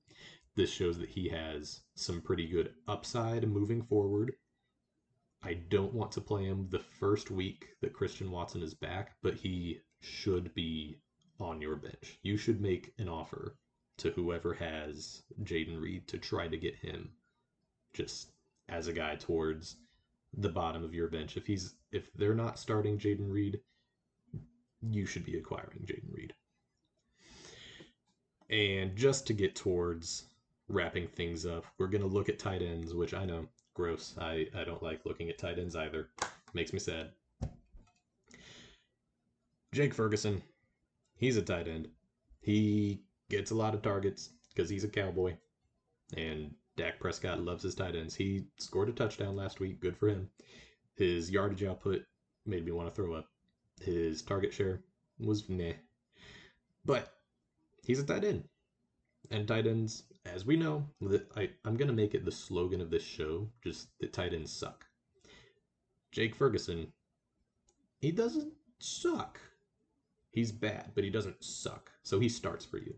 This 0.54 0.70
shows 0.70 0.98
that 0.98 1.08
he 1.08 1.28
has 1.30 1.80
some 1.94 2.20
pretty 2.20 2.46
good 2.46 2.74
upside 2.86 3.48
moving 3.48 3.82
forward. 3.82 4.34
I 5.42 5.54
don't 5.54 5.94
want 5.94 6.12
to 6.12 6.20
play 6.20 6.44
him 6.44 6.68
the 6.68 6.78
first 6.78 7.30
week 7.30 7.68
that 7.80 7.94
Christian 7.94 8.30
Watson 8.30 8.62
is 8.62 8.74
back, 8.74 9.16
but 9.22 9.34
he 9.34 9.80
should 10.00 10.52
be 10.54 11.00
on 11.40 11.60
your 11.60 11.76
bench. 11.76 12.18
You 12.22 12.36
should 12.36 12.60
make 12.60 12.92
an 12.98 13.08
offer 13.08 13.56
to 13.98 14.10
whoever 14.10 14.54
has 14.54 15.22
Jayden 15.42 15.80
Reed 15.80 16.06
to 16.08 16.18
try 16.18 16.48
to 16.48 16.56
get 16.56 16.76
him 16.76 17.10
just 17.92 18.30
as 18.68 18.86
a 18.86 18.92
guy 18.92 19.16
towards 19.16 19.76
the 20.36 20.48
bottom 20.48 20.84
of 20.84 20.94
your 20.94 21.08
bench. 21.08 21.36
If 21.36 21.46
he's 21.46 21.74
if 21.92 22.12
they're 22.14 22.34
not 22.34 22.58
starting 22.58 22.98
Jayden 22.98 23.30
Reed, 23.30 23.60
you 24.82 25.06
should 25.06 25.24
be 25.24 25.36
acquiring 25.36 25.80
Jayden 25.84 26.12
Reed. 26.12 26.34
And 28.50 28.96
just 28.96 29.26
to 29.26 29.32
get 29.32 29.54
towards 29.54 30.24
wrapping 30.68 31.08
things 31.08 31.46
up, 31.46 31.64
we're 31.78 31.88
gonna 31.88 32.06
look 32.06 32.28
at 32.28 32.38
tight 32.38 32.62
ends, 32.62 32.94
which 32.94 33.14
I 33.14 33.24
know 33.24 33.46
gross. 33.74 34.14
I, 34.20 34.46
I 34.56 34.64
don't 34.64 34.82
like 34.82 35.06
looking 35.06 35.28
at 35.28 35.38
tight 35.38 35.58
ends 35.58 35.76
either. 35.76 36.08
Makes 36.54 36.72
me 36.72 36.78
sad. 36.78 37.10
Jake 39.72 39.92
Ferguson, 39.92 40.42
he's 41.18 41.36
a 41.36 41.42
tight 41.42 41.68
end. 41.68 41.88
He 42.40 43.02
gets 43.28 43.50
a 43.50 43.54
lot 43.54 43.74
of 43.74 43.82
targets 43.82 44.30
because 44.48 44.70
he's 44.70 44.84
a 44.84 44.88
cowboy. 44.88 45.36
And 46.16 46.54
Dak 46.76 46.98
Prescott 46.98 47.42
loves 47.42 47.62
his 47.62 47.74
tight 47.74 47.94
ends. 47.94 48.14
He 48.14 48.46
scored 48.58 48.88
a 48.88 48.92
touchdown 48.92 49.36
last 49.36 49.60
week. 49.60 49.80
Good 49.80 49.96
for 49.96 50.08
him. 50.08 50.30
His 50.96 51.30
yardage 51.30 51.64
output 51.64 52.02
made 52.46 52.64
me 52.64 52.72
want 52.72 52.88
to 52.88 52.94
throw 52.94 53.14
up. 53.14 53.26
His 53.80 54.22
target 54.22 54.54
share 54.54 54.80
was 55.18 55.48
meh. 55.48 55.74
But 56.84 57.12
he's 57.84 58.00
a 58.00 58.04
tight 58.04 58.24
end. 58.24 58.44
And 59.30 59.46
tight 59.46 59.66
ends, 59.66 60.04
as 60.24 60.46
we 60.46 60.56
know, 60.56 60.86
I, 61.36 61.50
I'm 61.64 61.76
going 61.76 61.88
to 61.88 61.94
make 61.94 62.14
it 62.14 62.24
the 62.24 62.32
slogan 62.32 62.80
of 62.80 62.90
this 62.90 63.02
show 63.02 63.48
just 63.62 63.88
that 64.00 64.12
tight 64.12 64.32
ends 64.32 64.52
suck. 64.52 64.86
Jake 66.12 66.34
Ferguson, 66.34 66.92
he 68.00 68.10
doesn't 68.10 68.52
suck. 68.78 69.38
He's 70.30 70.52
bad, 70.52 70.92
but 70.94 71.04
he 71.04 71.10
doesn't 71.10 71.42
suck. 71.42 71.90
So 72.02 72.20
he 72.20 72.28
starts 72.28 72.64
for 72.64 72.78
you. 72.78 72.94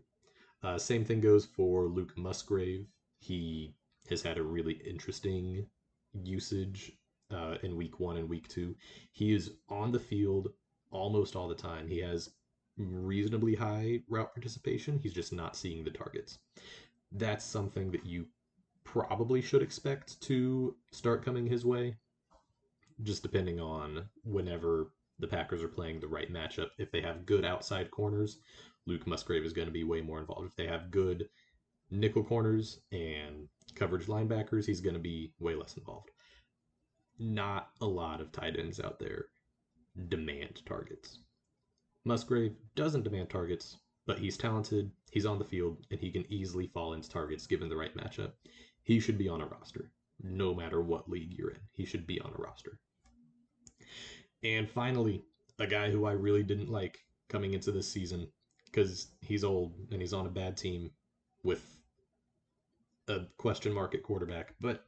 Uh, 0.63 0.77
same 0.77 1.03
thing 1.03 1.21
goes 1.21 1.45
for 1.45 1.85
Luke 1.85 2.17
Musgrave. 2.17 2.85
He 3.19 3.73
has 4.09 4.21
had 4.21 4.37
a 4.37 4.43
really 4.43 4.73
interesting 4.85 5.65
usage 6.13 6.91
uh, 7.33 7.55
in 7.63 7.75
week 7.77 7.99
one 7.99 8.17
and 8.17 8.29
week 8.29 8.47
two. 8.47 8.75
He 9.11 9.33
is 9.33 9.51
on 9.69 9.91
the 9.91 9.99
field 9.99 10.49
almost 10.91 11.35
all 11.35 11.47
the 11.47 11.55
time. 11.55 11.87
He 11.87 11.99
has 11.99 12.31
reasonably 12.77 13.55
high 13.55 14.01
route 14.09 14.33
participation. 14.33 14.99
He's 14.99 15.13
just 15.13 15.33
not 15.33 15.55
seeing 15.55 15.83
the 15.83 15.91
targets. 15.91 16.39
That's 17.11 17.45
something 17.45 17.91
that 17.91 18.05
you 18.05 18.27
probably 18.83 19.41
should 19.41 19.61
expect 19.61 20.19
to 20.21 20.75
start 20.91 21.23
coming 21.23 21.45
his 21.45 21.65
way, 21.65 21.95
just 23.03 23.23
depending 23.23 23.59
on 23.59 24.09
whenever 24.23 24.91
the 25.21 25.27
Packers 25.27 25.63
are 25.63 25.67
playing 25.67 25.99
the 25.99 26.07
right 26.07 26.31
matchup. 26.33 26.69
If 26.77 26.91
they 26.91 27.01
have 27.01 27.25
good 27.25 27.45
outside 27.45 27.91
corners, 27.91 28.39
Luke 28.87 29.05
Musgrave 29.07 29.45
is 29.45 29.53
going 29.53 29.67
to 29.67 29.71
be 29.71 29.83
way 29.83 30.01
more 30.01 30.19
involved. 30.19 30.47
If 30.47 30.55
they 30.55 30.67
have 30.67 30.91
good 30.91 31.29
nickel 31.91 32.23
corners 32.23 32.79
and 32.91 33.47
coverage 33.75 34.07
linebackers, 34.07 34.65
he's 34.65 34.81
going 34.81 34.95
to 34.95 34.99
be 34.99 35.31
way 35.39 35.55
less 35.55 35.77
involved. 35.77 36.09
Not 37.19 37.69
a 37.79 37.85
lot 37.85 38.19
of 38.19 38.31
tight 38.31 38.57
ends 38.57 38.79
out 38.79 38.99
there 38.99 39.25
demand 40.09 40.61
targets. 40.65 41.19
Musgrave 42.03 42.55
doesn't 42.75 43.03
demand 43.03 43.29
targets, 43.29 43.77
but 44.07 44.17
he's 44.17 44.37
talented, 44.37 44.89
he's 45.11 45.25
on 45.25 45.37
the 45.37 45.45
field, 45.45 45.77
and 45.91 45.99
he 45.99 46.11
can 46.11 46.25
easily 46.31 46.67
fall 46.67 46.93
into 46.93 47.09
targets 47.09 47.45
given 47.45 47.69
the 47.69 47.75
right 47.75 47.95
matchup. 47.95 48.31
He 48.83 48.99
should 48.99 49.17
be 49.17 49.29
on 49.29 49.41
a 49.41 49.45
roster, 49.45 49.91
no 50.23 50.55
matter 50.55 50.81
what 50.81 51.09
league 51.09 51.33
you're 51.37 51.51
in. 51.51 51.59
He 51.73 51.85
should 51.85 52.07
be 52.07 52.19
on 52.21 52.33
a 52.33 52.41
roster. 52.41 52.79
And 54.43 54.69
finally, 54.69 55.23
a 55.59 55.67
guy 55.67 55.91
who 55.91 56.05
I 56.05 56.13
really 56.13 56.43
didn't 56.43 56.71
like 56.71 56.99
coming 57.29 57.53
into 57.53 57.71
this 57.71 57.87
season 57.87 58.27
because 58.65 59.07
he's 59.21 59.43
old 59.43 59.73
and 59.91 60.01
he's 60.01 60.13
on 60.13 60.25
a 60.25 60.29
bad 60.29 60.57
team 60.57 60.91
with 61.43 61.77
a 63.07 63.21
question 63.37 63.73
mark 63.73 63.93
at 63.93 64.03
quarterback, 64.03 64.55
but 64.59 64.85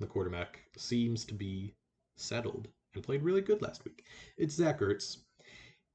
the 0.00 0.06
quarterback 0.06 0.60
seems 0.76 1.24
to 1.24 1.34
be 1.34 1.74
settled 2.16 2.68
and 2.94 3.02
played 3.02 3.22
really 3.22 3.40
good 3.40 3.62
last 3.62 3.84
week. 3.84 4.04
It's 4.36 4.54
Zach 4.54 4.80
Ertz. 4.80 5.18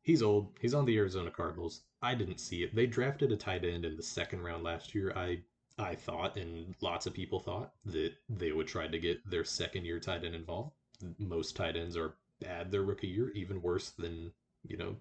He's 0.02 0.23
old. 0.23 0.58
He's 0.60 0.73
on 0.73 0.86
the 0.86 0.97
Arizona 0.97 1.30
Cardinals. 1.30 1.82
I 2.02 2.15
didn't 2.15 2.39
see 2.39 2.63
it. 2.63 2.73
They 2.73 2.88
drafted 2.88 3.32
a 3.32 3.38
tight 3.38 3.65
end 3.65 3.86
in 3.86 3.97
the 3.97 4.04
second 4.04 4.41
round 4.41 4.63
last 4.63 4.95
year. 4.95 5.13
I 5.15 5.41
I 5.78 5.95
thought, 5.95 6.36
and 6.36 6.75
lots 6.82 7.06
of 7.06 7.13
people 7.13 7.39
thought, 7.39 7.73
that 7.86 8.13
they 8.28 8.52
would 8.52 8.67
try 8.67 8.88
to 8.88 8.99
get 8.99 9.30
their 9.30 9.45
second 9.45 9.86
year 9.86 9.99
tight 9.99 10.25
end 10.25 10.36
involved. 10.36 10.73
Most 11.17 11.56
tight 11.56 11.78
ends 11.78 11.95
are 11.95 12.15
bad 12.41 12.71
their 12.71 12.84
rookie 12.84 13.08
year, 13.08 13.32
even 13.36 13.62
worse 13.62 13.91
than, 13.91 14.32
you 14.67 14.78
know, 14.78 14.95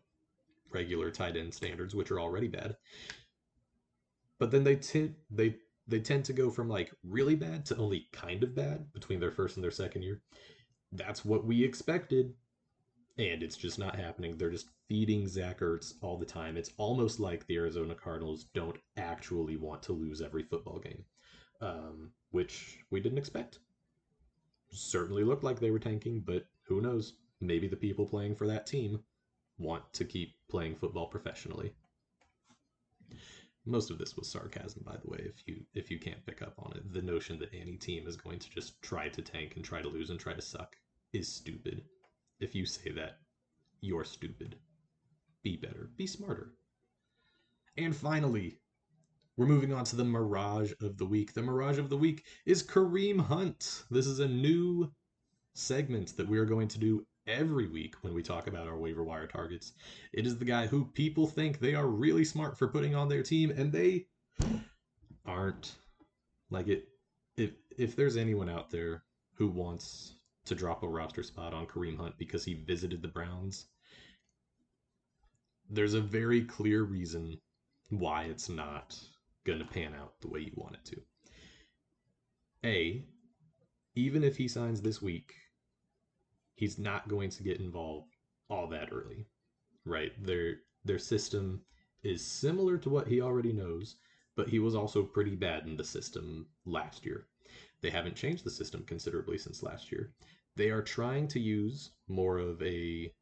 regular 0.72 1.10
tight 1.10 1.36
end 1.36 1.54
standards, 1.54 1.94
which 1.94 2.10
are 2.10 2.20
already 2.20 2.48
bad. 2.48 2.76
But 4.38 4.50
then 4.50 4.64
they 4.64 4.76
tend 4.76 5.14
they 5.30 5.56
they 5.86 6.00
tend 6.00 6.24
to 6.26 6.32
go 6.32 6.50
from 6.50 6.68
like 6.68 6.92
really 7.02 7.34
bad 7.34 7.64
to 7.66 7.76
only 7.76 8.08
kind 8.12 8.42
of 8.42 8.54
bad 8.54 8.92
between 8.92 9.20
their 9.20 9.30
first 9.30 9.56
and 9.56 9.64
their 9.64 9.70
second 9.70 10.02
year. 10.02 10.20
That's 10.92 11.24
what 11.24 11.44
we 11.44 11.64
expected. 11.64 12.34
And 13.16 13.42
it's 13.42 13.56
just 13.56 13.80
not 13.80 13.96
happening. 13.96 14.36
They're 14.36 14.50
just 14.50 14.68
feeding 14.88 15.26
Zach 15.26 15.58
Ertz 15.58 15.94
all 16.02 16.16
the 16.16 16.24
time. 16.24 16.56
It's 16.56 16.72
almost 16.76 17.18
like 17.18 17.46
the 17.46 17.56
Arizona 17.56 17.94
Cardinals 17.94 18.44
don't 18.54 18.76
actually 18.96 19.56
want 19.56 19.82
to 19.84 19.92
lose 19.92 20.22
every 20.22 20.44
football 20.44 20.78
game, 20.78 21.04
um, 21.60 22.12
which 22.30 22.78
we 22.90 23.00
didn't 23.00 23.18
expect. 23.18 23.58
Certainly 24.70 25.24
looked 25.24 25.42
like 25.42 25.58
they 25.58 25.72
were 25.72 25.80
tanking, 25.80 26.20
but 26.20 26.46
who 26.62 26.80
knows? 26.80 27.14
Maybe 27.40 27.68
the 27.68 27.76
people 27.76 28.06
playing 28.06 28.34
for 28.34 28.46
that 28.46 28.66
team 28.66 29.00
want 29.58 29.92
to 29.92 30.04
keep 30.04 30.34
playing 30.48 30.76
football 30.76 31.06
professionally. 31.06 31.72
Most 33.64 33.90
of 33.90 33.98
this 33.98 34.16
was 34.16 34.30
sarcasm, 34.30 34.82
by 34.84 34.96
the 34.96 35.10
way. 35.10 35.18
If 35.20 35.46
you 35.46 35.64
if 35.74 35.90
you 35.90 35.98
can't 35.98 36.24
pick 36.24 36.42
up 36.42 36.54
on 36.58 36.72
it, 36.74 36.92
the 36.92 37.02
notion 37.02 37.38
that 37.40 37.52
any 37.52 37.76
team 37.76 38.08
is 38.08 38.16
going 38.16 38.38
to 38.38 38.50
just 38.50 38.80
try 38.82 39.08
to 39.08 39.22
tank 39.22 39.54
and 39.56 39.64
try 39.64 39.82
to 39.82 39.88
lose 39.88 40.10
and 40.10 40.18
try 40.18 40.32
to 40.32 40.42
suck 40.42 40.76
is 41.12 41.28
stupid. 41.28 41.82
If 42.40 42.54
you 42.54 42.64
say 42.64 42.92
that, 42.92 43.18
you're 43.80 44.04
stupid. 44.04 44.56
Be 45.42 45.56
better. 45.56 45.90
Be 45.96 46.06
smarter. 46.06 46.54
And 47.76 47.94
finally, 47.94 48.58
we're 49.36 49.46
moving 49.46 49.72
on 49.72 49.84
to 49.84 49.96
the 49.96 50.04
Mirage 50.04 50.72
of 50.80 50.96
the 50.96 51.06
Week. 51.06 51.32
The 51.32 51.42
Mirage 51.42 51.78
of 51.78 51.90
the 51.90 51.96
Week 51.96 52.24
is 52.46 52.62
Kareem 52.62 53.20
Hunt. 53.20 53.84
This 53.90 54.06
is 54.06 54.18
a 54.18 54.26
new 54.26 54.90
segment 55.54 56.16
that 56.16 56.28
we 56.28 56.38
are 56.38 56.44
going 56.44 56.68
to 56.68 56.78
do 56.78 57.06
every 57.28 57.68
week 57.68 57.94
when 58.00 58.14
we 58.14 58.22
talk 58.22 58.46
about 58.46 58.66
our 58.66 58.78
waiver 58.78 59.04
wire 59.04 59.26
targets. 59.26 59.72
It 60.12 60.26
is 60.26 60.38
the 60.38 60.44
guy 60.44 60.66
who 60.66 60.86
people 60.86 61.26
think 61.26 61.60
they 61.60 61.74
are 61.74 61.86
really 61.86 62.24
smart 62.24 62.58
for 62.58 62.68
putting 62.68 62.94
on 62.94 63.08
their 63.08 63.22
team, 63.22 63.50
and 63.50 63.70
they 63.70 64.06
aren't. 65.26 65.74
Like 66.50 66.68
it, 66.68 66.88
if 67.36 67.50
if 67.76 67.94
there's 67.94 68.16
anyone 68.16 68.48
out 68.48 68.70
there 68.70 69.04
who 69.34 69.48
wants 69.48 70.14
to 70.46 70.54
drop 70.54 70.82
a 70.82 70.88
roster 70.88 71.22
spot 71.22 71.52
on 71.52 71.66
Kareem 71.66 71.98
Hunt 71.98 72.16
because 72.18 72.44
he 72.44 72.54
visited 72.54 73.02
the 73.02 73.08
Browns, 73.08 73.66
there's 75.68 75.94
a 75.94 76.00
very 76.00 76.42
clear 76.42 76.82
reason 76.84 77.38
why 77.90 78.24
it's 78.24 78.48
not 78.48 78.98
going 79.44 79.58
to 79.58 79.64
pan 79.64 79.94
out 79.94 80.14
the 80.20 80.28
way 80.28 80.40
you 80.40 80.52
want 80.54 80.76
it 80.76 80.84
to. 80.86 81.00
A, 82.64 83.04
even 83.94 84.24
if 84.24 84.36
he 84.36 84.48
signs 84.48 84.80
this 84.80 85.00
week, 85.02 85.34
he's 86.58 86.76
not 86.76 87.08
going 87.08 87.30
to 87.30 87.44
get 87.44 87.60
involved 87.60 88.16
all 88.50 88.66
that 88.66 88.88
early, 88.92 89.24
right? 89.84 90.12
Their 90.20 90.56
their 90.84 90.98
system 90.98 91.62
is 92.02 92.24
similar 92.24 92.76
to 92.78 92.90
what 92.90 93.06
he 93.06 93.20
already 93.20 93.52
knows, 93.52 93.96
but 94.34 94.48
he 94.48 94.58
was 94.58 94.74
also 94.74 95.04
pretty 95.04 95.36
bad 95.36 95.66
in 95.66 95.76
the 95.76 95.84
system 95.84 96.46
last 96.66 97.06
year. 97.06 97.26
They 97.80 97.90
haven't 97.90 98.16
changed 98.16 98.44
the 98.44 98.50
system 98.50 98.82
considerably 98.84 99.38
since 99.38 99.62
last 99.62 99.92
year. 99.92 100.12
They 100.56 100.70
are 100.70 100.82
trying 100.82 101.28
to 101.28 101.40
use 101.40 101.92
more 102.08 102.38
of 102.38 102.60
a 102.60 103.12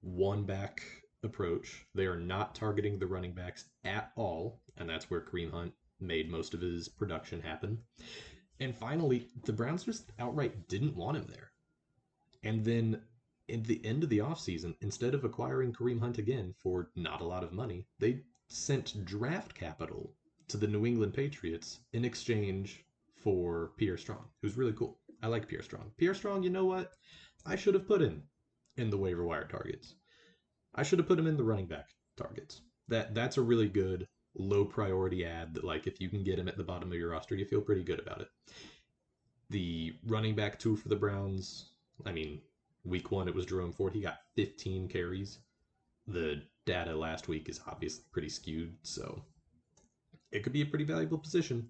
one 0.00 0.44
back 0.44 0.82
approach. 1.22 1.84
They 1.94 2.06
are 2.06 2.18
not 2.18 2.54
targeting 2.54 2.98
the 2.98 3.06
running 3.06 3.32
backs 3.32 3.66
at 3.84 4.10
all, 4.16 4.62
and 4.78 4.88
that's 4.88 5.10
where 5.10 5.20
Kareem 5.20 5.50
Hunt 5.50 5.74
made 6.00 6.30
most 6.30 6.54
of 6.54 6.62
his 6.62 6.88
production 6.88 7.42
happen. 7.42 7.78
And 8.58 8.74
finally, 8.74 9.28
the 9.44 9.52
Browns 9.52 9.84
just 9.84 10.12
outright 10.18 10.68
didn't 10.68 10.96
want 10.96 11.18
him 11.18 11.26
there. 11.28 11.49
And 12.42 12.64
then 12.64 13.02
at 13.48 13.64
the 13.64 13.84
end 13.84 14.02
of 14.02 14.08
the 14.08 14.18
offseason, 14.18 14.76
instead 14.80 15.14
of 15.14 15.24
acquiring 15.24 15.72
Kareem 15.72 16.00
Hunt 16.00 16.18
again 16.18 16.54
for 16.56 16.90
not 16.96 17.20
a 17.20 17.26
lot 17.26 17.44
of 17.44 17.52
money, 17.52 17.86
they 17.98 18.22
sent 18.48 19.04
draft 19.04 19.54
capital 19.54 20.14
to 20.48 20.56
the 20.56 20.66
New 20.66 20.86
England 20.86 21.14
Patriots 21.14 21.80
in 21.92 22.04
exchange 22.04 22.84
for 23.14 23.72
Pierre 23.76 23.98
Strong, 23.98 24.24
who's 24.40 24.56
really 24.56 24.72
cool. 24.72 24.98
I 25.22 25.28
like 25.28 25.48
Pierre 25.48 25.62
Strong. 25.62 25.92
Pierre 25.96 26.14
Strong, 26.14 26.42
you 26.42 26.50
know 26.50 26.64
what? 26.64 26.92
I 27.44 27.56
should 27.56 27.74
have 27.74 27.86
put 27.86 28.02
him 28.02 28.22
in 28.76 28.90
the 28.90 28.96
waiver 28.96 29.24
wire 29.24 29.46
targets. 29.46 29.94
I 30.74 30.82
should 30.82 30.98
have 30.98 31.08
put 31.08 31.18
him 31.18 31.26
in 31.26 31.36
the 31.36 31.44
running 31.44 31.66
back 31.66 31.90
targets. 32.16 32.62
That 32.88 33.14
that's 33.14 33.36
a 33.36 33.42
really 33.42 33.68
good 33.68 34.08
low 34.34 34.64
priority 34.64 35.24
add 35.24 35.54
that 35.54 35.64
like 35.64 35.86
if 35.86 36.00
you 36.00 36.08
can 36.08 36.22
get 36.22 36.38
him 36.38 36.48
at 36.48 36.56
the 36.56 36.64
bottom 36.64 36.90
of 36.90 36.98
your 36.98 37.10
roster, 37.10 37.34
you 37.34 37.44
feel 37.44 37.60
pretty 37.60 37.82
good 37.82 37.98
about 37.98 38.20
it. 38.20 38.28
The 39.50 39.94
running 40.06 40.34
back 40.34 40.58
two 40.58 40.76
for 40.76 40.88
the 40.88 40.96
Browns, 40.96 41.69
I 42.06 42.12
mean, 42.12 42.40
week 42.84 43.10
one 43.10 43.28
it 43.28 43.34
was 43.34 43.46
Jerome 43.46 43.72
Ford. 43.72 43.92
He 43.92 44.00
got 44.00 44.20
15 44.36 44.88
carries. 44.88 45.38
The 46.06 46.42
data 46.66 46.94
last 46.94 47.28
week 47.28 47.48
is 47.48 47.60
obviously 47.66 48.04
pretty 48.12 48.28
skewed, 48.28 48.76
so 48.82 49.24
it 50.32 50.42
could 50.42 50.52
be 50.52 50.62
a 50.62 50.66
pretty 50.66 50.84
valuable 50.84 51.18
position. 51.18 51.68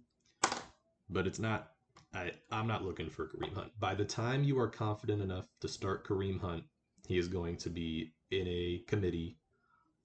But 1.09 1.27
it's 1.27 1.39
not 1.39 1.73
I, 2.13 2.33
I'm 2.51 2.67
not 2.67 2.85
looking 2.85 3.09
for 3.09 3.29
Kareem 3.29 3.55
Hunt. 3.55 3.73
By 3.79 3.95
the 3.95 4.05
time 4.05 4.43
you 4.43 4.59
are 4.59 4.69
confident 4.69 5.23
enough 5.23 5.47
to 5.61 5.69
start 5.69 6.07
Kareem 6.07 6.41
Hunt, 6.41 6.65
he 7.07 7.19
is 7.19 7.29
going 7.29 7.57
to 7.59 7.71
be 7.71 8.13
in 8.31 8.47
a 8.47 8.83
committee 8.87 9.39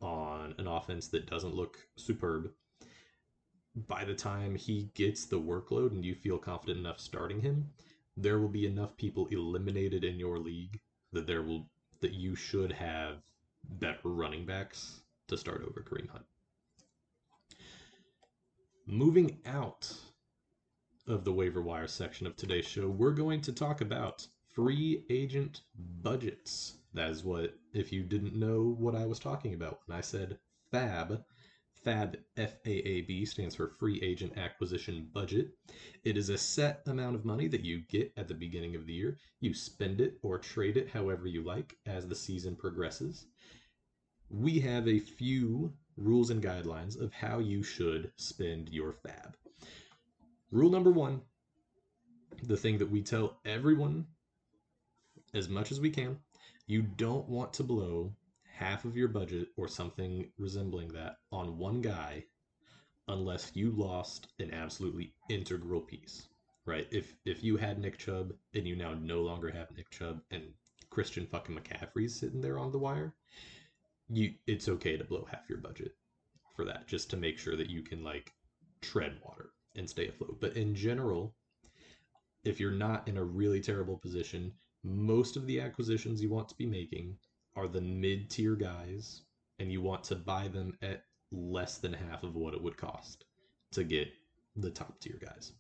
on 0.02 0.54
an 0.58 0.68
offense 0.68 1.08
that 1.10 1.30
doesn't 1.30 1.56
look 1.56 1.78
superb. 1.96 2.52
By 3.76 4.06
the 4.06 4.14
time 4.14 4.56
he 4.56 4.92
gets 4.94 5.26
the 5.26 5.40
workload 5.40 5.92
and 5.92 6.06
you 6.06 6.16
feel 6.16 6.38
confident 6.38 6.80
enough 6.80 7.00
starting 7.00 7.42
him, 7.42 7.72
there 8.18 8.40
will 8.40 8.50
be 8.50 8.66
enough 8.66 8.96
people 8.98 9.28
eliminated 9.28 10.04
in 10.04 10.20
your 10.20 10.40
league 10.40 10.80
that 11.12 11.28
there 11.28 11.42
will 11.42 11.68
that 12.02 12.14
you 12.14 12.36
should 12.36 12.72
have 12.72 13.24
better 13.64 14.10
running 14.10 14.46
backs 14.46 15.02
to 15.28 15.38
start 15.38 15.62
over 15.62 15.82
Kareem 15.82 16.10
Hunt. 16.10 16.26
Moving 18.86 19.40
out 19.46 19.92
of 21.08 21.24
the 21.24 21.34
waiver 21.34 21.62
wire 21.62 21.88
section 21.88 22.28
of 22.28 22.36
today's 22.36 22.66
show, 22.68 22.88
we're 22.88 23.12
going 23.12 23.42
to 23.42 23.54
talk 23.54 23.82
about 23.82 24.28
free 24.54 25.04
agent 25.10 25.62
budgets. 26.02 26.78
That 26.94 27.10
is 27.10 27.24
what, 27.24 27.56
if 27.74 27.92
you 27.92 28.04
didn't 28.04 28.36
know 28.36 28.76
what 28.78 28.96
I 28.96 29.06
was 29.06 29.20
talking 29.20 29.54
about 29.54 29.80
when 29.86 29.98
I 29.98 30.02
said 30.02 30.38
FAB, 30.72 31.24
FAB, 31.86 32.18
F-A-A-B, 32.36 33.26
stands 33.26 33.54
for 33.54 33.68
Free 33.68 34.02
Agent 34.02 34.36
Acquisition 34.38 35.08
Budget. 35.14 35.52
It 36.04 36.18
is 36.18 36.30
a 36.30 36.38
set 36.38 36.82
amount 36.88 37.16
of 37.16 37.26
money 37.26 37.48
that 37.48 37.64
you 37.64 37.84
get 37.88 38.12
at 38.18 38.28
the 38.28 38.34
beginning 38.34 38.76
of 38.76 38.88
the 38.88 38.94
year. 38.94 39.20
You 39.40 39.54
spend 39.54 40.02
it 40.02 40.18
or 40.24 40.40
trade 40.40 40.78
it 40.78 40.90
however 40.90 41.28
you 41.28 41.44
like 41.44 41.78
as 41.86 42.08
the 42.08 42.16
season 42.16 42.56
progresses. 42.56 43.28
We 44.32 44.60
have 44.62 44.88
a 44.88 44.98
few 44.98 45.74
rules 45.96 46.32
and 46.32 46.42
guidelines 46.42 47.00
of 47.00 47.14
how 47.14 47.38
you 47.38 47.62
should 47.62 48.12
spend 48.18 48.70
your 48.70 48.92
FAB. 48.92 49.38
Rule 50.52 50.72
number 50.72 50.92
one 50.92 51.22
the 52.44 52.58
thing 52.58 52.80
that 52.80 52.90
we 52.90 53.02
tell 53.02 53.40
everyone 53.46 54.08
as 55.34 55.48
much 55.48 55.72
as 55.72 55.80
we 55.80 55.90
can 55.90 56.18
you 56.68 56.82
don't 56.82 57.30
want 57.30 57.54
to 57.54 57.64
blow 57.64 58.14
half 58.56 58.86
of 58.86 58.96
your 58.96 59.08
budget 59.08 59.50
or 59.58 59.68
something 59.68 60.30
resembling 60.38 60.88
that 60.90 61.18
on 61.32 61.58
one 61.58 61.82
guy 61.82 62.24
unless 63.08 63.52
you 63.54 63.72
lost 63.72 64.28
an 64.40 64.52
absolutely 64.54 65.14
integral 65.30 65.82
piece 65.82 66.28
right 66.66 66.88
if 66.92 67.16
if 67.26 67.44
you 67.44 67.58
had 67.58 67.80
nick 67.80 67.98
chubb 67.98 68.34
and 68.54 68.68
you 68.68 68.76
now 68.76 68.94
no 68.94 69.22
longer 69.22 69.50
have 69.52 69.76
nick 69.76 69.90
chubb 69.90 70.22
and 70.32 70.44
christian 70.90 71.26
fucking 71.28 71.56
mccaffrey's 71.56 72.18
sitting 72.20 72.42
there 72.42 72.58
on 72.58 72.72
the 72.72 72.80
wire 72.80 73.14
you 74.10 74.34
it's 74.48 74.70
okay 74.70 74.98
to 74.98 75.04
blow 75.04 75.28
half 75.30 75.50
your 75.50 75.60
budget 75.60 75.92
for 76.56 76.66
that 76.66 76.88
just 76.88 77.10
to 77.10 77.18
make 77.18 77.38
sure 77.38 77.56
that 77.56 77.70
you 77.70 77.82
can 77.82 78.04
like 78.04 78.34
tread 78.82 79.18
water 79.24 79.50
and 79.76 79.90
stay 79.90 80.08
afloat. 80.08 80.38
But 80.40 80.56
in 80.56 80.76
general, 80.76 81.36
if 82.44 82.60
you're 82.60 82.72
not 82.72 83.08
in 83.08 83.18
a 83.18 83.24
really 83.24 83.60
terrible 83.60 83.98
position, 83.98 84.54
most 84.84 85.36
of 85.36 85.48
the 85.48 85.60
acquisitions 85.60 86.22
you 86.22 86.30
want 86.30 86.48
to 86.50 86.56
be 86.56 86.66
making 86.66 87.18
are 87.56 87.68
the 87.68 87.82
mid 87.82 88.30
tier 88.30 88.56
guys, 88.56 89.24
and 89.60 89.72
you 89.72 89.82
want 89.82 90.04
to 90.06 90.16
buy 90.16 90.48
them 90.48 90.78
at 90.82 91.04
less 91.32 91.78
than 91.78 91.94
half 91.94 92.24
of 92.24 92.36
what 92.36 92.54
it 92.54 92.62
would 92.62 92.78
cost 92.78 93.26
to 93.72 93.84
get 93.84 94.08
the 94.56 94.70
top 94.70 95.00
tier 95.00 95.20
guys. 95.22 95.54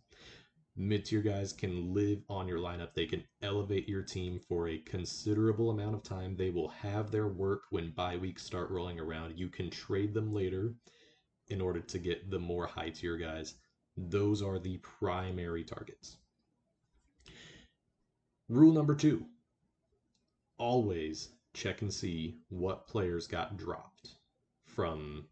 Mid 0.77 1.05
tier 1.05 1.21
guys 1.21 1.53
can 1.53 1.93
live 1.93 2.19
on 2.29 2.47
your 2.47 2.59
lineup. 2.59 2.93
They 2.93 3.05
can 3.05 3.23
elevate 3.41 3.87
your 3.87 4.01
team 4.01 4.39
for 4.39 4.67
a 4.67 4.79
considerable 4.79 5.69
amount 5.69 5.95
of 5.95 6.03
time. 6.03 6.35
They 6.35 6.49
will 6.49 6.67
have 6.67 7.11
their 7.11 7.27
work 7.27 7.61
when 7.69 7.91
bye 7.91 8.17
weeks 8.17 8.43
start 8.43 8.69
rolling 8.69 8.99
around. 8.99 9.37
You 9.37 9.47
can 9.47 9.69
trade 9.69 10.13
them 10.13 10.33
later 10.33 10.73
in 11.47 11.61
order 11.61 11.79
to 11.79 11.99
get 11.99 12.29
the 12.29 12.39
more 12.39 12.67
high 12.67 12.89
tier 12.89 13.15
guys. 13.15 13.55
Those 13.95 14.41
are 14.41 14.59
the 14.59 14.77
primary 14.77 15.63
targets. 15.63 16.17
Rule 18.49 18.73
number 18.73 18.95
two 18.95 19.25
always 20.57 21.29
check 21.55 21.81
and 21.81 21.93
see 21.93 22.37
what 22.49 22.87
players 22.87 23.27
got 23.27 23.57
dropped 23.57 24.15
from 24.65 25.25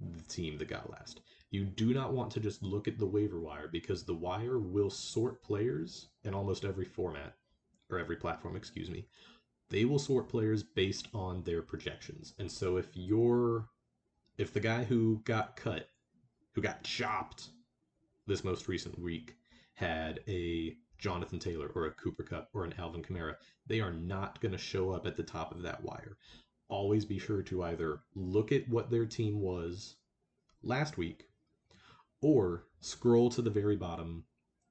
the 0.00 0.22
team 0.24 0.58
that 0.58 0.68
got 0.68 0.90
last. 0.90 1.20
You 1.50 1.64
do 1.64 1.94
not 1.94 2.12
want 2.12 2.30
to 2.32 2.40
just 2.40 2.62
look 2.62 2.88
at 2.88 2.98
the 2.98 3.06
waiver 3.06 3.40
wire 3.40 3.68
because 3.68 4.02
the 4.02 4.14
wire 4.14 4.58
will 4.58 4.90
sort 4.90 5.42
players 5.42 6.08
in 6.24 6.34
almost 6.34 6.64
every 6.64 6.84
format 6.84 7.34
or 7.88 7.98
every 7.98 8.16
platform, 8.16 8.56
excuse 8.56 8.90
me. 8.90 9.06
They 9.70 9.84
will 9.84 9.98
sort 9.98 10.28
players 10.28 10.62
based 10.62 11.08
on 11.14 11.42
their 11.42 11.62
projections. 11.62 12.34
And 12.38 12.50
so 12.50 12.76
if 12.76 12.88
you're 12.94 13.68
if 14.38 14.52
the 14.52 14.60
guy 14.60 14.84
who 14.84 15.22
got 15.24 15.56
cut, 15.56 15.88
who 16.52 16.60
got 16.60 16.82
chopped 16.82 17.48
this 18.26 18.44
most 18.44 18.68
recent 18.68 18.98
week 18.98 19.36
had 19.74 20.20
a 20.28 20.76
Jonathan 20.98 21.38
Taylor 21.38 21.70
or 21.74 21.86
a 21.86 21.92
Cooper 21.92 22.22
Kupp 22.22 22.48
or 22.54 22.64
an 22.64 22.74
Alvin 22.78 23.02
Kamara, 23.02 23.36
they 23.66 23.80
are 23.80 23.92
not 23.92 24.40
going 24.40 24.52
to 24.52 24.58
show 24.58 24.90
up 24.90 25.06
at 25.06 25.16
the 25.16 25.22
top 25.22 25.52
of 25.52 25.62
that 25.62 25.82
wire. 25.82 26.16
Always 26.68 27.04
be 27.04 27.18
sure 27.18 27.42
to 27.42 27.64
either 27.64 28.00
look 28.14 28.52
at 28.52 28.68
what 28.68 28.90
their 28.90 29.06
team 29.06 29.40
was 29.40 29.96
last 30.62 30.98
week 30.98 31.28
or 32.20 32.64
scroll 32.80 33.30
to 33.30 33.42
the 33.42 33.50
very 33.50 33.76
bottom 33.76 34.24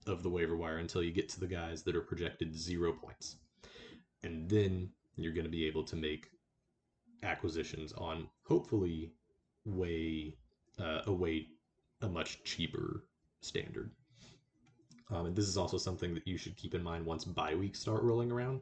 of 0.08 0.24
the 0.24 0.30
waiver 0.30 0.56
wire 0.56 0.78
until 0.78 1.04
you 1.04 1.12
get 1.12 1.30
to 1.30 1.40
the 1.40 1.48
guys 1.48 1.84
that 1.84 1.96
are 1.96 2.02
projected 2.02 2.56
zero 2.56 2.94
points. 2.94 3.38
And 4.24 4.50
then 4.50 4.90
you're 5.16 5.34
going 5.34 5.46
to 5.46 5.52
be 5.52 5.66
able 5.68 5.84
to 5.86 5.96
make 5.96 6.28
acquisitions 7.24 7.94
on 7.94 8.28
hopefully 8.44 9.14
way 9.66 10.36
uh, 10.80 11.02
a 12.02 12.08
much 12.08 12.44
cheaper 12.44 13.06
standard. 13.42 13.92
Um, 15.12 15.28
and 15.28 15.36
this 15.36 15.48
is 15.48 15.58
also 15.58 15.78
something 15.78 16.14
that 16.14 16.28
you 16.28 16.38
should 16.38 16.58
keep 16.58 16.74
in 16.74 16.84
mind 16.84 17.06
once 17.06 17.26
bye 17.26 17.56
weeks 17.56 17.80
start 17.80 18.04
rolling 18.04 18.32
around. 18.32 18.62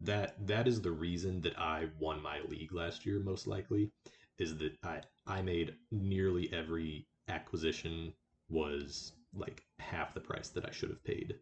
That 0.00 0.46
that 0.46 0.66
is 0.66 0.80
the 0.80 0.90
reason 0.90 1.40
that 1.42 1.58
I 1.58 1.88
won 1.98 2.22
my 2.22 2.40
league 2.48 2.72
last 2.72 3.06
year, 3.06 3.20
most 3.20 3.46
likely, 3.46 3.90
is 4.38 4.56
that 4.58 4.72
I 4.82 5.02
I 5.26 5.42
made 5.42 5.74
nearly 5.90 6.52
every 6.52 7.06
acquisition 7.28 8.12
was 8.48 9.12
like 9.34 9.64
half 9.78 10.14
the 10.14 10.20
price 10.20 10.48
that 10.50 10.66
I 10.66 10.70
should 10.72 10.90
have 10.90 11.04
paid 11.04 11.36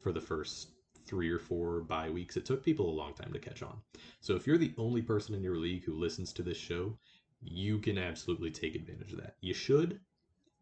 for 0.00 0.12
the 0.12 0.20
first 0.20 0.70
three 1.06 1.30
or 1.30 1.38
four 1.38 1.82
bye 1.82 2.10
weeks. 2.10 2.36
It 2.36 2.44
took 2.44 2.64
people 2.64 2.88
a 2.88 2.98
long 3.00 3.14
time 3.14 3.32
to 3.32 3.38
catch 3.38 3.62
on. 3.62 3.78
So 4.20 4.34
if 4.34 4.46
you're 4.46 4.58
the 4.58 4.74
only 4.76 5.02
person 5.02 5.34
in 5.34 5.42
your 5.42 5.56
league 5.56 5.84
who 5.84 5.94
listens 5.94 6.32
to 6.34 6.42
this 6.42 6.56
show, 6.56 6.98
you 7.42 7.78
can 7.78 7.98
absolutely 7.98 8.50
take 8.50 8.74
advantage 8.74 9.12
of 9.12 9.20
that. 9.20 9.36
You 9.40 9.54
should, 9.54 10.00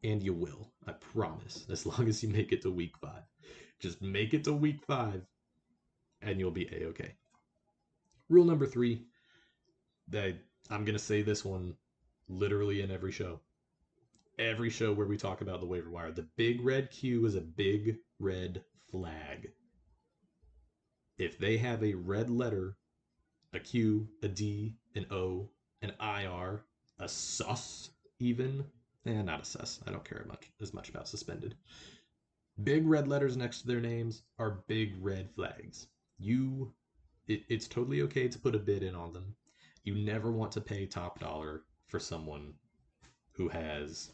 and 0.05 0.23
you 0.23 0.35
will. 0.35 0.73
I 0.87 0.93
promise. 0.93 1.67
As 1.71 1.87
long 1.87 2.09
as 2.09 2.23
you 2.23 2.31
make 2.31 2.53
it 2.53 2.63
to 2.63 2.71
week 2.73 2.97
five, 2.99 3.25
just 3.81 4.03
make 4.03 4.35
it 4.35 4.45
to 4.45 4.55
week 4.55 4.83
five, 4.87 5.23
and 6.23 6.41
you'll 6.41 6.53
be 6.53 6.69
a 6.73 6.87
okay. 6.89 7.15
Rule 8.31 8.45
number 8.47 8.67
three. 8.67 9.07
That 10.09 10.37
I'm 10.71 10.85
gonna 10.85 10.99
say 10.99 11.23
this 11.23 11.45
one 11.45 11.77
literally 12.29 12.83
in 12.83 12.91
every 12.91 13.13
show. 13.13 13.41
every 14.39 14.71
show 14.71 14.93
where 14.93 15.07
we 15.07 15.17
talk 15.17 15.41
about 15.41 15.61
the 15.61 15.67
waiver 15.67 15.91
wire. 15.91 16.13
The 16.13 16.29
big 16.37 16.65
red 16.65 16.91
Q 16.91 17.27
is 17.27 17.35
a 17.37 17.41
big 17.41 17.99
red 18.19 18.65
flag. 18.91 19.53
If 21.19 21.39
they 21.39 21.57
have 21.59 21.83
a 21.85 21.95
red 21.95 22.31
letter, 22.31 22.77
a 23.53 23.61
Q, 23.61 24.09
a 24.23 24.29
D, 24.29 24.77
an 24.97 25.07
O, 25.11 25.51
an 25.83 25.93
IR, 26.01 26.65
a 26.99 27.09
sus, 27.09 27.91
even, 28.19 28.65
eh, 29.07 29.23
not 29.23 29.41
a. 29.41 29.81
I 29.87 29.91
don't 29.91 30.05
care 30.05 30.25
much 30.27 30.51
as 30.61 30.75
much 30.75 30.89
about 30.89 31.09
suspended. 31.09 31.57
Big 32.63 32.87
red 32.87 33.09
letters 33.09 33.37
next 33.37 33.63
to 33.63 33.67
their 33.67 33.81
names 33.81 34.23
are 34.39 34.63
big 34.69 34.95
red 35.01 35.31
flags. 35.31 35.89
You, 36.19 36.73
it, 37.27 37.43
it's 37.49 37.67
totally 37.67 38.03
okay 38.03 38.29
to 38.29 38.39
put 38.39 38.55
a 38.55 38.59
bid 38.61 38.83
in 38.83 38.95
on 38.95 39.13
them. 39.13 39.35
You 39.83 39.95
never 39.95 40.31
want 40.31 40.53
to 40.53 40.61
pay 40.61 40.87
top 40.87 41.19
dollar 41.19 41.63
for 41.89 41.99
someone 41.99 42.55
who 43.33 43.49
has 43.49 44.13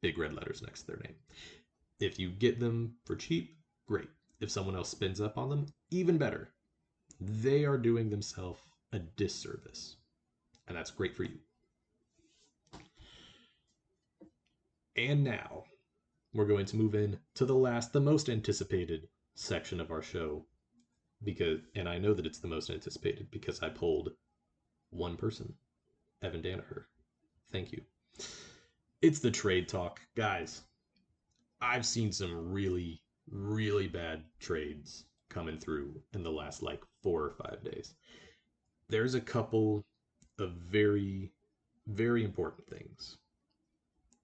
big 0.00 0.18
red 0.18 0.34
letters 0.34 0.62
next 0.62 0.82
to 0.82 0.86
their 0.88 1.00
name. 1.04 1.16
If 2.00 2.18
you 2.18 2.30
get 2.30 2.58
them 2.58 2.94
for 3.04 3.16
cheap, 3.16 3.56
great. 3.86 4.08
If 4.40 4.50
someone 4.50 4.76
else 4.76 4.90
spins 4.90 5.20
up 5.20 5.38
on 5.38 5.48
them, 5.48 5.66
even 5.90 6.18
better. 6.18 6.50
They 7.20 7.64
are 7.64 7.78
doing 7.78 8.10
themselves 8.10 8.60
a 8.92 8.98
disservice. 8.98 9.96
And 10.68 10.76
that's 10.76 10.90
great 10.90 11.16
for 11.16 11.24
you. 11.24 11.38
And 14.96 15.24
now 15.24 15.64
we're 16.32 16.46
going 16.46 16.66
to 16.66 16.76
move 16.76 16.94
in 16.94 17.18
to 17.34 17.44
the 17.44 17.54
last, 17.54 17.92
the 17.92 18.00
most 18.00 18.28
anticipated 18.28 19.08
section 19.34 19.80
of 19.80 19.90
our 19.90 20.02
show. 20.02 20.46
Because, 21.22 21.60
and 21.74 21.88
I 21.88 21.98
know 21.98 22.14
that 22.14 22.26
it's 22.26 22.40
the 22.40 22.48
most 22.48 22.70
anticipated 22.70 23.30
because 23.30 23.62
I 23.62 23.68
polled 23.70 24.10
one 24.90 25.16
person, 25.16 25.54
Evan 26.22 26.42
Danaher. 26.42 26.84
Thank 27.52 27.72
you. 27.72 27.82
It's 29.02 29.20
the 29.20 29.30
trade 29.30 29.68
talk. 29.68 30.00
Guys, 30.14 30.62
I've 31.60 31.86
seen 31.86 32.12
some 32.12 32.52
really, 32.52 33.02
really 33.30 33.88
bad 33.88 34.24
trades 34.40 35.04
coming 35.28 35.58
through 35.58 36.00
in 36.12 36.22
the 36.22 36.30
last 36.30 36.62
like 36.62 36.82
four 37.02 37.24
or 37.24 37.32
five 37.32 37.62
days. 37.64 37.94
There's 38.88 39.14
a 39.14 39.20
couple 39.20 39.84
of 40.38 40.52
very, 40.52 41.32
very 41.86 42.24
important 42.24 42.68
things, 42.68 43.18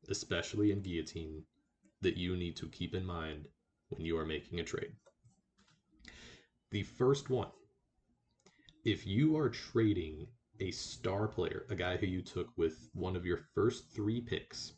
especially 0.08 0.72
in 0.72 0.82
guillotine, 0.82 1.44
that 2.00 2.16
you 2.16 2.36
need 2.36 2.56
to 2.56 2.68
keep 2.68 2.94
in 2.94 3.04
mind 3.04 3.48
when 3.88 4.04
you 4.04 4.16
are 4.18 4.26
making 4.26 4.60
a 4.60 4.64
trade. 4.64 4.92
The 6.70 6.82
first 6.82 7.30
one 7.30 7.50
if 8.84 9.06
you 9.06 9.36
are 9.36 9.48
trading 9.48 10.26
a 10.58 10.70
star 10.72 11.28
player, 11.28 11.66
a 11.70 11.74
guy 11.74 11.96
who 11.96 12.06
you 12.06 12.20
took 12.20 12.48
with 12.56 12.88
one 12.94 13.14
of 13.14 13.24
your 13.24 13.38
first 13.54 13.94
three 13.94 14.20
picks, 14.20 14.72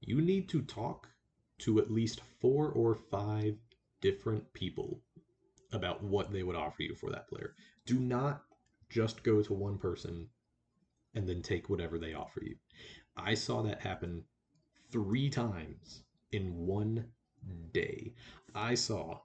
you 0.00 0.20
need 0.20 0.48
to 0.48 0.62
talk 0.62 1.08
to 1.58 1.80
at 1.80 1.90
least 1.90 2.20
four 2.40 2.68
or 2.68 2.94
five 2.94 3.56
different 4.00 4.52
people 4.52 5.02
about 5.72 6.02
what 6.02 6.32
they 6.32 6.42
would 6.42 6.56
offer 6.56 6.82
you 6.82 6.94
for 6.94 7.10
that 7.10 7.28
player. 7.28 7.54
Do 7.84 7.98
not 7.98 8.42
just 8.88 9.22
go 9.22 9.42
to 9.42 9.54
one 9.54 9.78
person 9.78 10.28
and 11.14 11.28
then 11.28 11.42
take 11.42 11.68
whatever 11.68 11.98
they 11.98 12.14
offer 12.14 12.42
you. 12.42 12.56
I 13.24 13.34
saw 13.34 13.62
that 13.62 13.80
happen 13.80 14.24
three 14.90 15.30
times 15.30 16.02
in 16.32 16.66
one 16.66 17.06
day. 17.72 18.14
I 18.54 18.74
saw 18.74 19.20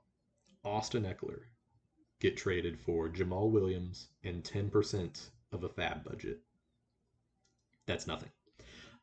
Austin 0.63 1.03
Ekeler 1.03 1.41
get 2.19 2.38
traded 2.38 2.79
for 2.79 3.10
Jamaal 3.10 3.51
Williams 3.51 4.10
and 4.23 4.43
10% 4.43 5.29
of 5.51 5.63
a 5.63 5.69
fab 5.69 6.03
budget. 6.03 6.39
That's 7.86 8.08
nothing. 8.08 8.31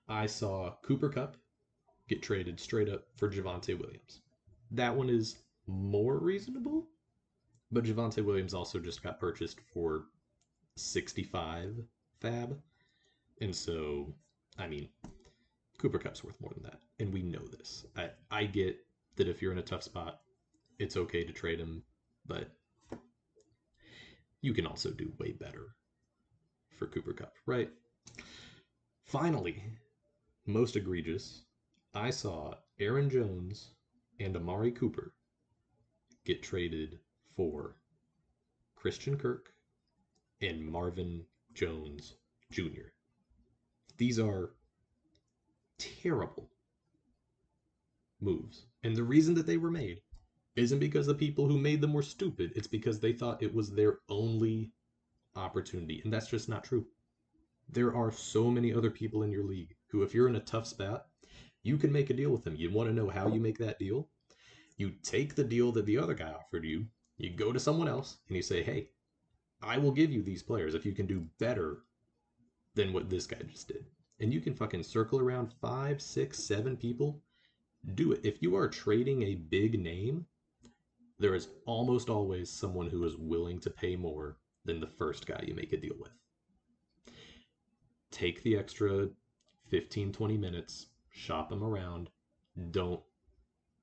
I 0.08 0.26
saw 0.26 0.74
Cooper 0.82 1.08
Kupp 1.08 1.36
get 2.08 2.22
traded 2.22 2.58
straight 2.58 2.88
up 2.88 3.06
for 3.16 3.30
Javonte 3.30 3.78
Williams. 3.78 4.20
That 4.70 4.96
one 4.96 5.08
is 5.08 5.36
more 5.66 6.18
reasonable, 6.18 6.88
but 7.70 7.84
Javonte 7.84 8.24
Williams 8.24 8.54
also 8.54 8.78
just 8.78 9.02
got 9.02 9.20
purchased 9.20 9.60
for 9.72 10.06
65 10.76 11.76
fab. 12.20 12.60
And 13.40 13.54
so, 13.54 14.14
I 14.58 14.66
mean, 14.66 14.88
Cooper 15.78 15.98
Kupp's 15.98 16.22
worth 16.22 16.40
more 16.40 16.52
than 16.54 16.64
that. 16.64 16.80
And 17.00 17.12
we 17.12 17.22
know 17.22 17.44
this. 17.46 17.84
I, 17.96 18.10
I 18.30 18.44
get 18.44 18.76
that 19.16 19.28
if 19.28 19.42
you're 19.42 19.52
in 19.52 19.58
a 19.58 19.62
tough 19.62 19.82
spot, 19.82 20.20
it's 20.78 20.96
okay 20.96 21.24
to 21.24 21.32
trade 21.32 21.58
him, 21.58 21.82
but 22.26 22.50
you 24.40 24.52
can 24.52 24.66
also 24.66 24.90
do 24.90 25.12
way 25.18 25.32
better 25.32 25.74
for 26.78 26.86
Cooper 26.86 27.12
Kupp, 27.12 27.34
right? 27.46 27.70
Finally, 29.04 29.62
most 30.46 30.76
egregious, 30.76 31.44
I 31.94 32.10
saw 32.10 32.54
Aaron 32.80 33.10
Jones 33.10 33.70
and 34.18 34.36
Amari 34.36 34.72
Cooper 34.72 35.12
get 36.24 36.42
traded 36.42 36.98
for 37.36 37.76
Christian 38.76 39.16
Kirk 39.16 39.52
and 40.40 40.64
Marvin 40.64 41.24
Jones 41.54 42.14
Jr. 42.50 42.90
These 44.02 44.18
are 44.18 44.50
terrible 45.78 46.50
moves. 48.20 48.66
And 48.82 48.96
the 48.96 49.04
reason 49.04 49.32
that 49.34 49.46
they 49.46 49.58
were 49.58 49.70
made 49.70 50.00
isn't 50.56 50.80
because 50.80 51.06
the 51.06 51.14
people 51.14 51.46
who 51.46 51.56
made 51.56 51.80
them 51.80 51.92
were 51.92 52.02
stupid. 52.02 52.50
It's 52.56 52.66
because 52.66 52.98
they 52.98 53.12
thought 53.12 53.44
it 53.44 53.54
was 53.54 53.70
their 53.70 53.98
only 54.08 54.72
opportunity. 55.36 56.00
And 56.02 56.12
that's 56.12 56.26
just 56.26 56.48
not 56.48 56.64
true. 56.64 56.84
There 57.68 57.94
are 57.94 58.10
so 58.10 58.50
many 58.50 58.74
other 58.74 58.90
people 58.90 59.22
in 59.22 59.30
your 59.30 59.44
league 59.44 59.76
who, 59.86 60.02
if 60.02 60.12
you're 60.12 60.26
in 60.26 60.34
a 60.34 60.40
tough 60.40 60.66
spot, 60.66 61.06
you 61.62 61.76
can 61.76 61.92
make 61.92 62.10
a 62.10 62.14
deal 62.14 62.30
with 62.30 62.42
them. 62.42 62.56
You 62.56 62.72
want 62.72 62.88
to 62.88 62.94
know 62.96 63.08
how 63.08 63.28
you 63.28 63.38
make 63.38 63.58
that 63.58 63.78
deal? 63.78 64.08
You 64.78 64.94
take 65.04 65.36
the 65.36 65.44
deal 65.44 65.70
that 65.70 65.86
the 65.86 65.98
other 65.98 66.14
guy 66.14 66.32
offered 66.32 66.64
you, 66.64 66.86
you 67.18 67.30
go 67.30 67.52
to 67.52 67.60
someone 67.60 67.86
else, 67.86 68.16
and 68.26 68.34
you 68.36 68.42
say, 68.42 68.64
hey, 68.64 68.88
I 69.62 69.78
will 69.78 69.92
give 69.92 70.10
you 70.10 70.24
these 70.24 70.42
players 70.42 70.74
if 70.74 70.84
you 70.84 70.90
can 70.90 71.06
do 71.06 71.24
better 71.38 71.84
than 72.74 72.92
what 72.92 73.10
this 73.10 73.26
guy 73.26 73.38
just 73.50 73.68
did. 73.68 73.84
And 74.20 74.32
you 74.32 74.40
can 74.40 74.54
fucking 74.54 74.82
circle 74.82 75.18
around 75.18 75.52
five, 75.60 76.00
six, 76.00 76.38
seven 76.38 76.76
people. 76.76 77.20
Do 77.94 78.12
it. 78.12 78.20
If 78.22 78.42
you 78.42 78.54
are 78.56 78.68
trading 78.68 79.22
a 79.22 79.34
big 79.34 79.80
name, 79.80 80.26
there 81.18 81.34
is 81.34 81.48
almost 81.66 82.08
always 82.08 82.50
someone 82.50 82.88
who 82.88 83.04
is 83.04 83.16
willing 83.16 83.58
to 83.60 83.70
pay 83.70 83.96
more 83.96 84.36
than 84.64 84.80
the 84.80 84.86
first 84.86 85.26
guy 85.26 85.42
you 85.46 85.54
make 85.54 85.72
a 85.72 85.76
deal 85.76 85.96
with. 85.98 86.12
Take 88.10 88.42
the 88.42 88.56
extra 88.56 89.08
15, 89.68 90.12
20 90.12 90.36
minutes, 90.36 90.86
shop 91.10 91.48
them 91.48 91.64
around. 91.64 92.10
Don't 92.70 93.00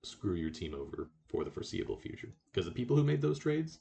screw 0.04 0.36
your 0.36 0.52
team 0.52 0.73
over 0.73 1.10
for 1.28 1.43
the 1.43 1.52
foreseeable 1.52 1.97
future. 1.97 2.30
Because 2.52 2.65
the 2.65 2.71
people 2.71 2.95
who 2.95 3.04
made 3.04 3.21
those 3.21 3.39
trades, 3.39 3.80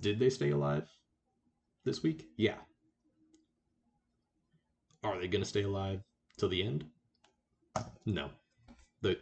did 0.00 0.18
they 0.18 0.30
stay 0.30 0.50
alive 0.50 0.88
this 1.84 2.02
week? 2.02 2.28
Yeah. 2.36 2.56
Are 5.02 5.18
they 5.18 5.28
going 5.28 5.42
to 5.42 5.48
stay 5.48 5.62
alive 5.62 6.02
till 6.36 6.48
the 6.48 6.62
end? 6.62 6.84
No. 8.04 8.30
The 9.02 9.18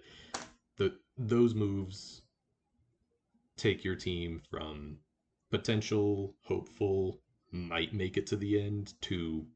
the 0.77 0.97
those 1.17 1.55
moves 1.55 2.23
take 3.57 3.85
your 3.85 3.97
team 3.97 4.41
from 4.51 4.99
potential, 5.51 6.35
hopeful, 6.43 7.21
might 7.51 7.95
make 7.95 8.17
it 8.17 8.27
to 8.29 8.37
the 8.37 8.61
end 8.61 8.95
to 9.03 9.47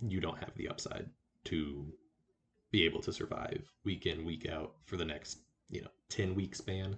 you 0.00 0.20
don't 0.20 0.38
have 0.38 0.54
the 0.56 0.68
upside 0.68 1.08
to 1.44 1.92
be 2.70 2.84
able 2.84 3.00
to 3.00 3.12
survive 3.12 3.62
week 3.84 4.06
in, 4.06 4.24
week 4.24 4.48
out 4.48 4.74
for 4.84 4.96
the 4.96 5.04
next, 5.04 5.38
you 5.70 5.80
know, 5.80 5.90
10 6.10 6.34
week 6.34 6.54
span 6.54 6.96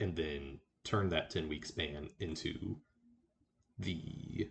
and 0.00 0.14
then 0.14 0.58
turn 0.84 1.08
that 1.08 1.30
10 1.30 1.48
week 1.48 1.64
span 1.64 2.08
into 2.20 2.76
the 3.78 4.48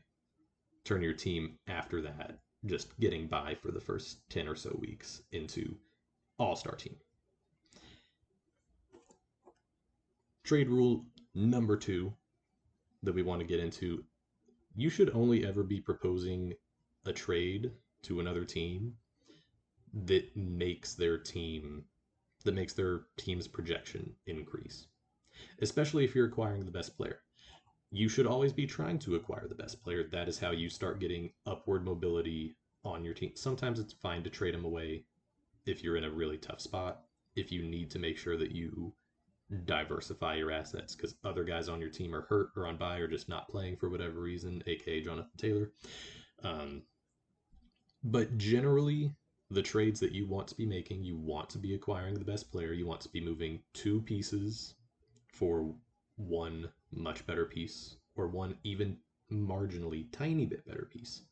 turn 0.83 1.01
your 1.01 1.13
team 1.13 1.57
after 1.67 2.01
that 2.01 2.39
just 2.65 2.97
getting 2.99 3.27
by 3.27 3.55
for 3.55 3.71
the 3.71 3.81
first 3.81 4.17
10 4.29 4.47
or 4.47 4.55
so 4.55 4.75
weeks 4.79 5.21
into 5.31 5.75
all-star 6.37 6.75
team. 6.75 6.95
Trade 10.43 10.69
rule 10.69 11.05
number 11.35 11.77
2 11.77 12.13
that 13.03 13.15
we 13.15 13.21
want 13.21 13.41
to 13.41 13.47
get 13.47 13.59
into 13.59 14.03
you 14.75 14.89
should 14.89 15.11
only 15.11 15.45
ever 15.45 15.63
be 15.63 15.79
proposing 15.79 16.53
a 17.05 17.13
trade 17.13 17.71
to 18.01 18.19
another 18.19 18.45
team 18.45 18.93
that 20.05 20.35
makes 20.35 20.95
their 20.95 21.17
team 21.17 21.83
that 22.43 22.55
makes 22.55 22.73
their 22.73 23.01
team's 23.17 23.47
projection 23.47 24.13
increase 24.25 24.87
especially 25.61 26.03
if 26.03 26.15
you're 26.15 26.27
acquiring 26.27 26.65
the 26.65 26.71
best 26.71 26.97
player 26.97 27.19
you 27.93 28.09
should 28.09 28.25
always 28.25 28.51
be 28.51 28.65
trying 28.65 28.97
to 28.97 29.15
acquire 29.15 29.47
the 29.47 29.53
best 29.53 29.83
player. 29.83 30.03
That 30.11 30.27
is 30.27 30.39
how 30.39 30.49
you 30.49 30.67
start 30.67 30.99
getting 30.99 31.29
upward 31.45 31.85
mobility 31.85 32.55
on 32.83 33.05
your 33.05 33.13
team. 33.13 33.33
Sometimes 33.35 33.79
it's 33.79 33.93
fine 33.93 34.23
to 34.23 34.31
trade 34.31 34.55
them 34.55 34.65
away 34.65 35.03
if 35.67 35.83
you're 35.83 35.95
in 35.95 36.03
a 36.03 36.09
really 36.09 36.37
tough 36.37 36.59
spot 36.59 37.03
if 37.35 37.51
you 37.51 37.61
need 37.61 37.91
to 37.91 37.99
make 37.99 38.17
sure 38.17 38.35
that 38.35 38.51
you 38.51 38.91
diversify 39.65 40.35
your 40.35 40.51
assets 40.51 40.95
because 40.95 41.15
other 41.23 41.43
guys 41.43 41.69
on 41.69 41.79
your 41.79 41.89
team 41.89 42.15
are 42.15 42.21
hurt 42.21 42.49
or 42.55 42.67
on 42.67 42.77
bye 42.77 42.97
or 42.97 43.07
just 43.07 43.29
not 43.29 43.47
playing 43.47 43.77
for 43.77 43.89
whatever 43.89 44.19
reason, 44.19 44.63
aka 44.65 45.01
Jonathan 45.01 45.31
Taylor. 45.37 45.71
Um, 46.43 46.81
but 48.03 48.37
generally, 48.39 49.11
the 49.51 49.61
trades 49.61 49.99
that 49.99 50.13
you 50.13 50.27
want 50.27 50.47
to 50.47 50.55
be 50.55 50.65
making, 50.65 51.03
you 51.03 51.15
want 51.15 51.49
to 51.51 51.59
be 51.59 51.75
acquiring 51.75 52.15
the 52.15 52.25
best 52.25 52.51
player, 52.51 52.73
you 52.73 52.87
want 52.87 53.01
to 53.01 53.09
be 53.09 53.21
moving 53.21 53.59
two 53.73 54.01
pieces 54.01 54.73
for 55.27 55.73
one 56.15 56.69
much 56.95 57.25
better 57.25 57.45
piece 57.45 57.97
or 58.15 58.27
one 58.27 58.55
even 58.63 58.97
marginally 59.31 60.11
tiny 60.11 60.45
bit 60.45 60.65
better 60.65 60.87
piece. 60.91 61.23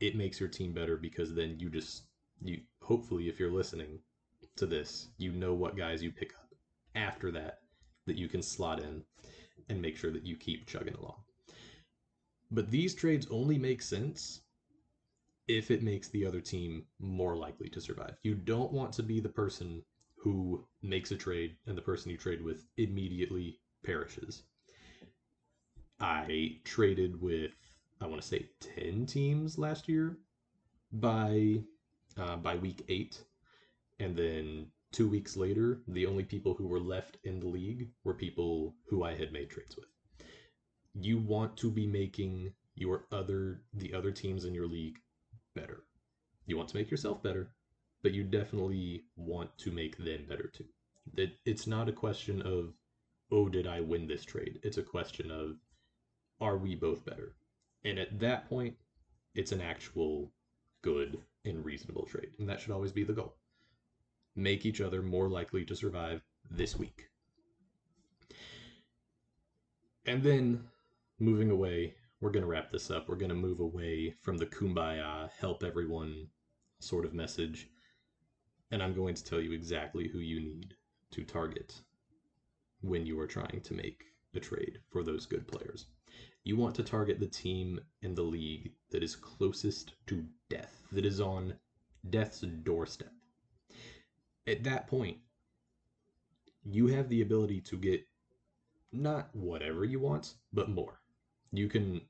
It 0.00 0.16
makes 0.16 0.40
your 0.40 0.48
team 0.48 0.72
better 0.72 0.96
because 0.96 1.34
then 1.34 1.56
you 1.58 1.70
just 1.70 2.04
you 2.40 2.60
hopefully 2.82 3.28
if 3.28 3.38
you're 3.38 3.52
listening 3.52 4.00
to 4.56 4.66
this, 4.66 5.08
you 5.18 5.32
know 5.32 5.54
what 5.54 5.76
guys 5.76 6.02
you 6.02 6.10
pick 6.10 6.34
up 6.34 6.54
after 6.94 7.30
that 7.32 7.60
that 8.06 8.16
you 8.16 8.28
can 8.28 8.42
slot 8.42 8.80
in 8.80 9.04
and 9.68 9.80
make 9.80 9.96
sure 9.96 10.10
that 10.10 10.26
you 10.26 10.36
keep 10.36 10.66
chugging 10.66 10.94
along. 10.94 11.22
But 12.50 12.70
these 12.70 12.94
trades 12.94 13.26
only 13.30 13.58
make 13.58 13.80
sense 13.80 14.42
if 15.48 15.70
it 15.70 15.82
makes 15.82 16.08
the 16.08 16.26
other 16.26 16.40
team 16.40 16.84
more 16.98 17.36
likely 17.36 17.68
to 17.70 17.80
survive. 17.80 18.16
You 18.22 18.34
don't 18.34 18.72
want 18.72 18.92
to 18.94 19.02
be 19.02 19.20
the 19.20 19.28
person 19.28 19.82
who 20.16 20.64
makes 20.82 21.10
a 21.10 21.16
trade 21.16 21.56
and 21.66 21.76
the 21.76 21.82
person 21.82 22.10
you 22.10 22.16
trade 22.16 22.42
with 22.42 22.66
immediately 22.76 23.58
perishes. 23.84 24.44
I 26.02 26.58
traded 26.64 27.20
with 27.22 27.52
I 28.00 28.06
want 28.06 28.20
to 28.20 28.26
say 28.26 28.48
10 28.60 29.06
teams 29.06 29.56
last 29.56 29.88
year 29.88 30.18
by 30.92 31.62
uh, 32.18 32.36
by 32.36 32.56
week 32.56 32.84
8 32.88 33.24
and 34.00 34.16
then 34.16 34.66
2 34.92 35.08
weeks 35.08 35.36
later 35.36 35.80
the 35.86 36.06
only 36.06 36.24
people 36.24 36.54
who 36.54 36.66
were 36.66 36.80
left 36.80 37.18
in 37.24 37.40
the 37.40 37.46
league 37.46 37.88
were 38.04 38.14
people 38.14 38.74
who 38.88 39.04
I 39.04 39.14
had 39.14 39.32
made 39.32 39.50
trades 39.50 39.76
with. 39.76 39.86
You 40.94 41.18
want 41.18 41.56
to 41.58 41.70
be 41.70 41.86
making 41.86 42.52
your 42.74 43.06
other 43.12 43.62
the 43.72 43.94
other 43.94 44.10
teams 44.10 44.44
in 44.44 44.54
your 44.54 44.66
league 44.66 44.98
better. 45.54 45.84
You 46.46 46.56
want 46.56 46.68
to 46.70 46.76
make 46.76 46.90
yourself 46.90 47.22
better, 47.22 47.54
but 48.02 48.12
you 48.12 48.24
definitely 48.24 49.04
want 49.16 49.56
to 49.58 49.70
make 49.70 49.96
them 49.96 50.26
better 50.28 50.50
too. 50.52 50.66
It, 51.16 51.38
it's 51.44 51.66
not 51.66 51.88
a 51.88 51.92
question 51.92 52.42
of, 52.42 52.74
oh, 53.30 53.48
did 53.48 53.66
I 53.66 53.80
win 53.80 54.06
this 54.06 54.24
trade? 54.24 54.58
It's 54.62 54.78
a 54.78 54.82
question 54.82 55.30
of, 55.30 55.56
are 56.42 56.58
we 56.58 56.74
both 56.74 57.04
better? 57.04 57.34
And 57.84 57.98
at 57.98 58.20
that 58.20 58.48
point, 58.48 58.74
it's 59.34 59.52
an 59.52 59.60
actual 59.60 60.30
good 60.82 61.18
and 61.44 61.64
reasonable 61.64 62.04
trade. 62.04 62.32
And 62.38 62.48
that 62.48 62.60
should 62.60 62.72
always 62.72 62.92
be 62.92 63.04
the 63.04 63.12
goal. 63.12 63.36
Make 64.36 64.66
each 64.66 64.80
other 64.80 65.02
more 65.02 65.28
likely 65.28 65.64
to 65.64 65.76
survive 65.76 66.22
this 66.50 66.76
week. 66.76 67.08
And 70.06 70.22
then 70.22 70.64
moving 71.18 71.50
away 71.50 71.94
we're 72.22 72.30
going 72.30 72.44
to 72.44 72.48
wrap 72.48 72.70
this 72.70 72.88
up. 72.88 73.08
We're 73.08 73.16
going 73.16 73.30
to 73.30 73.34
move 73.34 73.58
away 73.58 74.14
from 74.20 74.38
the 74.38 74.46
kumbaya, 74.46 75.28
help 75.40 75.64
everyone 75.64 76.28
sort 76.78 77.04
of 77.04 77.12
message. 77.12 77.68
And 78.70 78.80
I'm 78.80 78.94
going 78.94 79.16
to 79.16 79.24
tell 79.24 79.40
you 79.40 79.52
exactly 79.52 80.06
who 80.06 80.20
you 80.20 80.40
need 80.40 80.76
to 81.10 81.24
target 81.24 81.74
when 82.80 83.04
you 83.04 83.18
are 83.18 83.26
trying 83.26 83.60
to 83.64 83.74
make 83.74 84.04
a 84.36 84.40
trade 84.40 84.78
for 84.88 85.02
those 85.02 85.26
good 85.26 85.48
players. 85.48 85.86
You 86.44 86.56
want 86.56 86.74
to 86.76 86.82
target 86.82 87.20
the 87.20 87.26
team 87.26 87.80
in 88.02 88.14
the 88.14 88.22
league 88.22 88.72
that 88.90 89.02
is 89.02 89.14
closest 89.14 89.94
to 90.06 90.24
death, 90.50 90.82
that 90.92 91.04
is 91.06 91.20
on 91.20 91.54
death's 92.10 92.40
doorstep. 92.40 93.12
At 94.46 94.64
that 94.64 94.88
point, 94.88 95.18
you 96.64 96.88
have 96.88 97.08
the 97.08 97.22
ability 97.22 97.60
to 97.60 97.76
get 97.76 98.04
not 98.92 99.34
whatever 99.34 99.84
you 99.84 100.00
want, 100.00 100.34
but 100.52 100.68
more. 100.68 101.00
You 101.52 101.68
can 101.68 102.00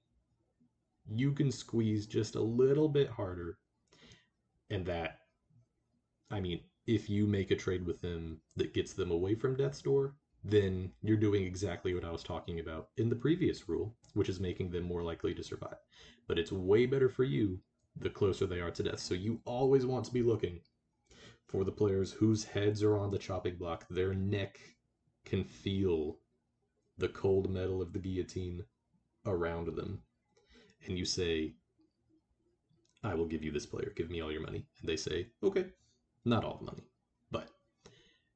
you 1.11 1.33
can 1.33 1.51
squeeze 1.51 2.07
just 2.07 2.35
a 2.35 2.41
little 2.41 2.89
bit 2.89 3.09
harder. 3.09 3.59
And 4.71 4.87
that, 4.87 5.19
I 6.31 6.41
mean, 6.41 6.61
if 6.87 7.11
you 7.11 7.27
make 7.27 7.51
a 7.51 7.57
trade 7.57 7.85
with 7.85 8.01
them 8.01 8.41
that 8.57 8.73
gets 8.75 8.93
them 8.93 9.11
away 9.11 9.35
from 9.35 9.57
death's 9.57 9.83
door, 9.83 10.15
then 10.45 10.93
you're 11.03 11.17
doing 11.17 11.45
exactly 11.45 11.95
what 11.95 12.05
I 12.05 12.11
was 12.11 12.23
talking 12.23 12.61
about 12.61 12.89
in 12.97 13.09
the 13.09 13.17
previous 13.17 13.69
rule, 13.69 13.95
which 14.15 14.29
is 14.29 14.41
making 14.41 14.71
them 14.71 14.85
more 14.85 15.03
likely 15.03 15.35
to 15.35 15.43
survive. 15.43 15.77
But 16.27 16.39
it's 16.39 16.53
way 16.53 16.87
better 16.87 17.09
for 17.09 17.25
you 17.25 17.61
the 17.97 18.11
closer 18.11 18.47
they 18.47 18.61
are 18.61 18.71
to 18.71 18.83
death. 18.83 19.01
So 19.01 19.15
you 19.15 19.41
always 19.45 19.85
want 19.87 20.05
to 20.07 20.13
be 20.13 20.23
looking 20.23 20.61
for 21.47 21.65
the 21.65 21.73
players 21.73 22.13
whose 22.13 22.45
heads 22.45 22.83
are 22.83 22.97
on 22.97 23.11
the 23.11 23.19
chopping 23.19 23.57
block. 23.57 23.87
Their 23.91 24.15
neck 24.15 24.59
can 25.25 25.45
feel 25.45 26.19
the 26.99 27.09
cold 27.09 27.51
metal 27.51 27.83
of 27.83 27.93
the 27.93 27.99
guillotine 27.99 28.65
around 29.27 29.67
them 29.77 30.03
and 30.87 30.99
you 30.99 31.05
say, 31.05 31.55
I 33.05 33.15
will 33.15 33.27
give 33.27 33.43
you 33.43 33.51
this 33.51 33.67
player, 33.67 33.93
give 33.97 34.11
me 34.11 34.21
all 34.21 34.33
your 34.33 34.43
money. 34.43 34.67
And 34.81 34.89
they 34.89 34.97
say, 34.97 35.29
okay, 35.43 35.67
not 36.25 36.45
all 36.45 36.59
the 36.59 36.67
money, 36.67 36.85
but 37.31 37.49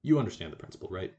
you 0.03 0.19
understand 0.19 0.53
the 0.53 0.57
principle, 0.57 0.89
right? 0.91 1.13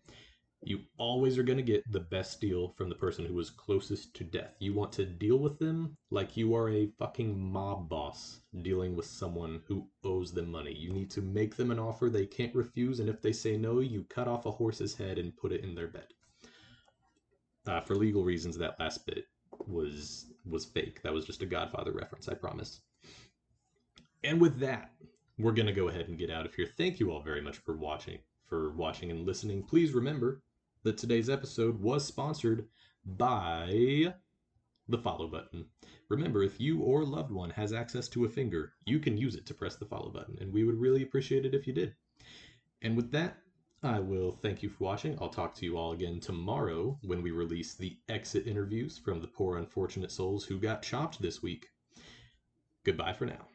You 0.63 0.79
always 0.97 1.37
are 1.37 1.43
going 1.43 1.57
to 1.57 1.63
get 1.63 1.83
the 1.91 1.99
best 1.99 2.41
deal 2.41 2.73
from 2.75 2.89
the 2.89 2.95
person 2.95 3.25
who 3.25 3.39
is 3.39 3.49
closest 3.49 4.15
to 4.15 4.23
death. 4.23 4.55
You 4.59 4.73
want 4.73 4.91
to 4.93 5.05
deal 5.05 5.37
with 5.37 5.59
them 5.59 5.95
like 6.09 6.35
you 6.35 6.55
are 6.55 6.69
a 6.69 6.89
fucking 6.97 7.39
mob 7.39 7.87
boss 7.87 8.39
dealing 8.63 8.95
with 8.95 9.05
someone 9.05 9.61
who 9.67 9.87
owes 10.03 10.33
them 10.33 10.51
money. 10.51 10.73
You 10.73 10.91
need 10.91 11.11
to 11.11 11.21
make 11.21 11.55
them 11.55 11.69
an 11.69 11.79
offer 11.79 12.09
they 12.09 12.25
can't 12.25 12.55
refuse, 12.55 12.99
and 12.99 13.07
if 13.07 13.21
they 13.21 13.31
say 13.31 13.55
no, 13.55 13.79
you 13.79 14.03
cut 14.09 14.27
off 14.27 14.45
a 14.47 14.51
horse's 14.51 14.95
head 14.95 15.19
and 15.19 15.37
put 15.37 15.51
it 15.51 15.63
in 15.63 15.75
their 15.75 15.87
bed. 15.87 16.07
Uh, 17.67 17.81
for 17.81 17.95
legal 17.95 18.23
reasons, 18.23 18.57
that 18.57 18.79
last 18.79 19.05
bit 19.05 19.25
was 19.67 20.25
was 20.45 20.65
fake. 20.65 21.01
That 21.03 21.13
was 21.13 21.25
just 21.25 21.43
a 21.43 21.45
Godfather 21.45 21.91
reference, 21.91 22.27
I 22.27 22.33
promise. 22.33 22.81
And 24.23 24.41
with 24.41 24.59
that, 24.59 24.91
we're 25.37 25.51
gonna 25.51 25.71
go 25.73 25.89
ahead 25.89 26.07
and 26.07 26.17
get 26.17 26.31
out 26.31 26.45
of 26.45 26.55
here. 26.55 26.67
Thank 26.77 26.99
you 26.99 27.11
all 27.11 27.21
very 27.21 27.41
much 27.41 27.57
for 27.59 27.77
watching, 27.77 28.19
for 28.47 28.71
watching 28.71 29.11
and 29.11 29.25
listening. 29.25 29.63
Please 29.63 29.93
remember 29.93 30.41
that 30.87 30.97
today's 30.97 31.29
episode 31.29 31.81
was 31.81 32.05
sponsored 32.05 32.65
by 33.05 34.13
the 34.87 34.97
follow 34.97 35.27
button. 35.27 35.65
Remember, 36.07 36.43
if 36.43 36.61
you 36.61 36.79
or 36.79 37.03
loved 37.03 37.29
one 37.29 37.49
has 37.49 37.73
access 37.73 38.07
to 38.07 38.23
a 38.23 38.29
finger, 38.29 38.71
you 38.85 38.97
can 38.97 39.17
use 39.17 39.35
it 39.35 39.45
to 39.47 39.53
press 39.53 39.75
the 39.75 39.85
follow 39.85 40.09
button, 40.09 40.37
and 40.39 40.53
we 40.53 40.63
would 40.63 40.79
really 40.79 41.03
appreciate 41.03 41.45
it 41.45 41.53
if 41.53 41.67
you 41.67 41.73
did. 41.73 41.93
And 42.81 42.95
with 42.95 43.11
that, 43.11 43.35
I 43.83 43.99
will 43.99 44.31
thank 44.31 44.63
you 44.63 44.69
for 44.69 44.85
watching. 44.85 45.17
I'll 45.19 45.27
talk 45.27 45.55
to 45.55 45.65
you 45.65 45.77
all 45.77 45.91
again 45.91 46.21
tomorrow 46.21 46.97
when 47.01 47.21
we 47.21 47.31
release 47.31 47.75
the 47.75 47.97
exit 48.07 48.47
interviews 48.47 48.97
from 48.97 49.19
the 49.19 49.27
poor 49.27 49.57
unfortunate 49.57 50.11
souls 50.11 50.45
who 50.45 50.57
got 50.57 50.83
chopped 50.83 51.21
this 51.21 51.43
week. 51.43 51.67
Goodbye 52.85 53.11
for 53.11 53.25
now. 53.25 53.45